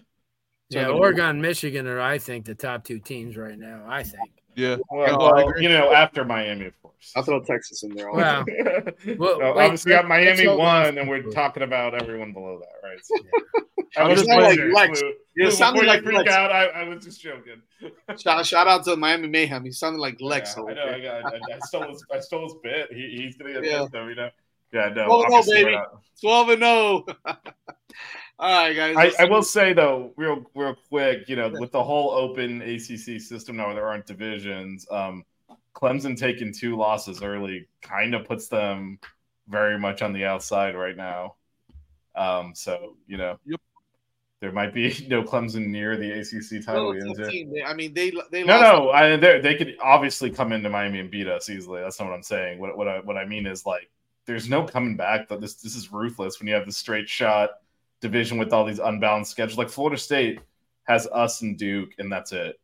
yeah. 0.72 0.82
turned 0.84 0.94
them 0.96 1.00
Oregon, 1.02 1.42
Michigan 1.42 1.88
are 1.88 2.02
I 2.02 2.18
think 2.18 2.46
the 2.46 2.56
top 2.56 2.84
two 2.84 3.00
teams 3.00 3.38
right 3.38 3.58
now. 3.58 3.84
I 3.88 4.04
think. 4.04 4.30
Yeah. 4.56 4.78
well, 4.90 5.18
well, 5.18 5.62
you 5.62 5.70
know, 5.70 5.94
after 5.94 6.26
Miami, 6.26 6.66
of 6.66 6.82
course. 6.82 7.14
I'll 7.16 7.24
throw 7.24 7.42
Texas 7.42 7.84
in 7.84 7.96
there. 7.96 8.10
Also. 8.10 8.20
Well, 8.20 8.84
Well, 9.18 9.40
So 9.40 9.56
wait, 9.56 9.64
obviously, 9.64 9.92
we 9.92 9.96
got 9.96 10.08
Miami 10.10 10.48
one, 10.48 10.98
and 10.98 11.10
we're 11.10 11.22
talking 11.24 11.64
about 11.64 11.94
everyone 12.02 12.34
below 12.34 12.60
that, 12.60 12.86
right? 12.88 13.00
So, 13.02 13.16
I 13.98 14.08
was 14.08 14.20
just 14.20 14.30
like 14.30 14.42
wondering, 14.42 14.74
Lex. 14.74 15.02
Lou, 15.02 15.14
You 15.36 15.46
Lou, 15.46 15.52
sounded 15.52 15.86
like 15.86 16.04
freak 16.04 16.18
Lex. 16.18 16.32
out, 16.32 16.52
I, 16.52 16.66
I 16.66 16.84
was 16.84 17.04
just 17.04 17.22
joking. 17.22 17.62
shout, 18.18 18.46
shout 18.46 18.68
out 18.68 18.84
to 18.86 18.96
Miami 18.98 19.28
Mayhem. 19.30 19.64
He 19.64 19.72
sounded 19.72 20.00
like 20.00 20.20
Lex. 20.20 20.56
Yeah, 20.58 20.64
I 20.64 20.74
know. 20.74 20.86
I, 20.86 21.00
got, 21.00 21.34
I, 21.34 21.38
I 21.38 21.60
stole 21.64 21.90
his. 21.90 22.06
I 22.14 22.20
stole 22.20 22.44
his 22.44 22.56
bit. 22.62 22.92
He, 22.92 23.22
he's 23.22 23.38
gonna 23.38 23.54
get 23.54 23.64
Yeah. 23.64 23.80
pissed 23.80 23.94
though, 23.94 24.08
you 24.08 24.16
know. 24.16 24.30
Yeah, 24.74 24.90
no. 24.96 25.04
Oh, 25.10 25.22
no, 25.22 25.36
obviously 25.38 25.64
we're 25.66 25.72
baby. 25.72 25.84
Twelve 26.22 26.50
and 26.50 26.62
zero. 26.62 27.06
Oh. 27.26 27.36
All 28.42 28.50
right, 28.68 28.76
guys. 28.76 29.14
I, 29.20 29.24
I 29.24 29.26
will 29.30 29.44
say 29.44 29.72
though, 29.72 30.14
real 30.18 30.44
real 30.56 30.76
quick, 30.90 31.30
you 31.30 31.36
know, 31.36 31.50
with 31.50 31.72
the 31.72 31.84
whole 31.84 32.10
open 32.12 32.62
ACC 32.64 33.22
system 33.22 33.56
now, 33.58 33.68
where 33.68 33.76
there 33.76 33.88
aren't 33.88 34.08
divisions, 34.08 34.88
um, 34.90 35.24
Clemson 35.76 36.18
taking 36.18 36.52
two 36.52 36.76
losses 36.76 37.22
early 37.22 37.68
kind 37.84 38.16
of 38.16 38.26
puts 38.26 38.48
them 38.48 38.98
very 39.48 39.78
much 39.78 40.02
on 40.02 40.12
the 40.12 40.26
outside 40.26 40.76
right 40.76 40.98
now. 40.98 41.36
Um, 42.16 42.54
so 42.56 42.96
you 43.08 43.18
know, 43.18 43.38
Yep. 43.46 43.62
there 44.40 44.52
might 44.52 44.74
be 44.74 45.06
no 45.08 45.22
Clemson 45.22 45.68
near 45.68 45.96
the 45.96 46.12
ACC 46.12 46.66
title. 46.66 46.90
Well, 46.90 46.94
games 47.00 47.20
tough 47.20 47.30
team. 47.30 47.54
I 47.64 47.76
mean, 47.76 47.94
they 47.94 48.12
they 48.32 48.44
No, 48.44 48.60
lost. 48.60 48.64
no, 48.64 48.90
I, 48.90 49.16
they're- 49.18 49.42
they 49.44 49.54
could 49.54 49.78
obviously 49.80 50.32
come 50.32 50.52
into 50.52 50.68
Miami 50.68 51.00
and 51.00 51.12
beat 51.12 51.28
us 51.28 51.48
easily. 51.48 51.80
That's 51.82 52.00
not 52.00 52.10
what 52.10 52.16
I'm 52.16 52.24
saying. 52.24 52.58
What 52.58 52.76
what 52.76 52.88
I 52.88 53.00
what 53.02 53.18
I 53.18 53.26
mean 53.26 53.46
is 53.46 53.68
like, 53.68 53.88
there's 54.26 54.50
no 54.50 54.64
coming 54.64 54.98
back. 54.98 55.30
Though 55.30 55.38
this 55.38 55.54
this 55.56 55.76
is 55.76 55.92
ruthless 55.92 56.40
when 56.40 56.48
you 56.48 56.56
have 56.56 56.66
the 56.66 56.72
straight 56.72 57.08
shot 57.08 57.52
division 58.02 58.38
with 58.38 58.52
all 58.54 58.66
these 58.66 58.80
unbalanced 58.80 59.32
schedules. 59.32 59.58
Like 59.58 59.70
Florida 59.70 59.98
State 59.98 60.40
has 60.86 61.08
us 61.08 61.42
and 61.42 61.58
Duke, 61.58 61.92
and 62.00 62.12
that's 62.12 62.32
it. 62.32 62.60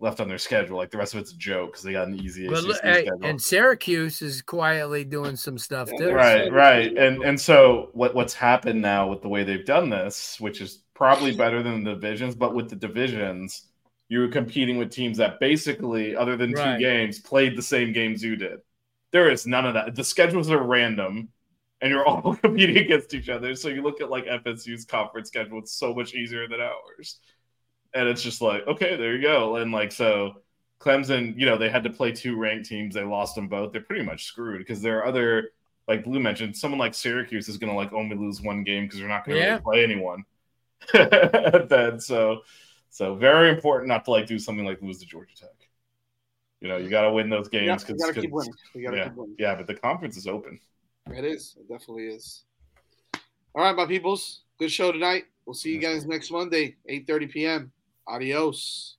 left 0.00 0.20
on 0.20 0.28
their 0.28 0.38
schedule. 0.38 0.76
Like 0.76 0.90
the 0.90 0.98
rest 0.98 1.14
of 1.14 1.20
it's 1.20 1.32
a 1.32 1.36
joke 1.36 1.70
because 1.72 1.82
they 1.84 1.92
got 1.92 2.08
an 2.08 2.18
easy 2.20 2.48
But 2.48 2.64
look, 2.64 2.80
hey, 2.82 3.02
schedule. 3.06 3.24
and 3.24 3.40
Syracuse 3.40 4.20
is 4.20 4.42
quietly 4.42 5.04
doing 5.04 5.36
some 5.36 5.56
stuff 5.58 5.88
too. 5.96 6.10
right 6.10 6.52
right 6.52 6.96
and 6.98 7.22
and 7.22 7.40
so 7.40 7.88
what 7.92 8.12
what's 8.14 8.34
happened 8.34 8.82
now 8.82 9.06
with 9.08 9.22
the 9.22 9.28
way 9.28 9.44
they've 9.44 9.64
done 9.64 9.88
this 9.90 10.40
which 10.40 10.60
is 10.60 10.82
probably 10.94 11.34
better 11.36 11.62
than 11.62 11.84
the 11.84 11.94
divisions 11.94 12.34
but 12.34 12.52
with 12.54 12.68
the 12.68 12.74
divisions 12.76 13.68
you 14.08 14.18
were 14.20 14.28
competing 14.28 14.76
with 14.76 14.90
teams 14.90 15.16
that 15.18 15.38
basically 15.40 16.14
other 16.16 16.36
than 16.36 16.52
Right. 16.52 16.74
two 16.78 16.84
games 16.84 17.18
played 17.20 17.56
the 17.56 17.62
same 17.62 17.92
games 17.92 18.22
you 18.24 18.34
did 18.36 18.58
there 19.12 19.30
is 19.30 19.46
none 19.46 19.66
of 19.66 19.74
that 19.74 19.94
the 19.94 20.04
schedules 20.04 20.50
are 20.50 20.62
random 20.62 21.28
and 21.82 21.90
you're 21.90 22.06
all 22.06 22.34
competing 22.42 22.78
against 22.78 23.12
each 23.12 23.28
other 23.28 23.54
so 23.54 23.68
you 23.68 23.82
look 23.82 24.00
at 24.00 24.08
like 24.08 24.24
fsu's 24.24 24.86
conference 24.86 25.28
schedule 25.28 25.58
it's 25.58 25.72
so 25.74 25.94
much 25.94 26.14
easier 26.14 26.48
than 26.48 26.60
ours 26.60 27.18
and 27.94 28.08
it's 28.08 28.22
just 28.22 28.40
like 28.40 28.66
okay 28.66 28.96
there 28.96 29.14
you 29.14 29.22
go 29.22 29.56
and 29.56 29.70
like 29.72 29.92
so 29.92 30.36
Clemson, 30.82 31.38
you 31.38 31.46
know, 31.46 31.56
they 31.56 31.68
had 31.68 31.84
to 31.84 31.90
play 31.90 32.10
two 32.10 32.36
ranked 32.36 32.68
teams. 32.68 32.94
They 32.94 33.04
lost 33.04 33.36
them 33.36 33.48
both. 33.48 33.72
They're 33.72 33.82
pretty 33.82 34.04
much 34.04 34.24
screwed 34.24 34.58
because 34.58 34.82
there 34.82 34.98
are 34.98 35.06
other, 35.06 35.50
like 35.86 36.04
Blue 36.04 36.18
mentioned, 36.18 36.56
someone 36.56 36.78
like 36.78 36.94
Syracuse 36.94 37.48
is 37.48 37.56
going 37.56 37.70
to 37.70 37.76
like 37.76 37.92
only 37.92 38.16
lose 38.16 38.42
one 38.42 38.64
game 38.64 38.84
because 38.84 38.98
they're 38.98 39.08
not 39.08 39.24
going 39.24 39.36
to 39.38 39.42
Yeah. 39.44 39.50
really 39.50 39.62
play 39.62 39.84
anyone. 39.84 40.24
then 41.68 42.00
so, 42.00 42.40
so 42.90 43.14
very 43.14 43.48
important 43.48 43.88
not 43.88 44.04
to 44.06 44.10
like 44.10 44.26
do 44.26 44.38
something 44.38 44.64
like 44.66 44.82
lose 44.82 44.98
to 44.98 45.06
Georgia 45.06 45.36
Tech. 45.36 45.50
You 46.60 46.68
know, 46.68 46.76
you 46.76 46.90
got 46.90 47.02
to 47.02 47.12
win 47.12 47.30
those 47.30 47.48
games 47.48 47.84
because 47.84 48.02
gotta 48.02 48.20
keep 48.20 48.30
winning. 48.30 48.52
We 48.74 48.82
gotta 48.82 48.96
yeah, 48.96 49.10
yeah, 49.38 49.54
but 49.54 49.66
the 49.66 49.74
conference 49.74 50.16
is 50.16 50.26
open. 50.26 50.60
It 51.10 51.24
is. 51.24 51.56
It 51.58 51.68
definitely 51.68 52.06
is. 52.06 52.44
All 53.54 53.62
right, 53.62 53.76
my 53.76 53.86
peoples. 53.86 54.42
Good 54.58 54.70
show 54.70 54.92
tonight. 54.92 55.24
We'll 55.44 55.54
see 55.54 55.72
you 55.72 55.78
guys 55.78 56.06
next 56.06 56.30
Monday, 56.30 56.76
8:30 56.88 57.30
p.m. 57.30 57.72
Adios. 58.06 58.96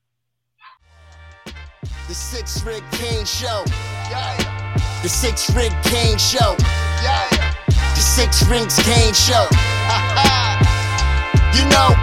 The 2.08 2.14
Six 2.14 2.62
Rig 2.64 2.84
King 2.92 3.26
Show. 3.26 3.64
Yeah. 4.10 4.78
The 5.02 5.10
Six 5.10 5.50
Rig 5.56 5.72
King 5.84 6.18
Show. 6.18 6.56
Yeah. 7.02 7.30
The 7.70 8.02
Six 8.02 8.44
Rings 8.48 8.76
King 8.84 9.14
Show. 9.14 9.48
you 11.58 11.66
know. 11.70 12.03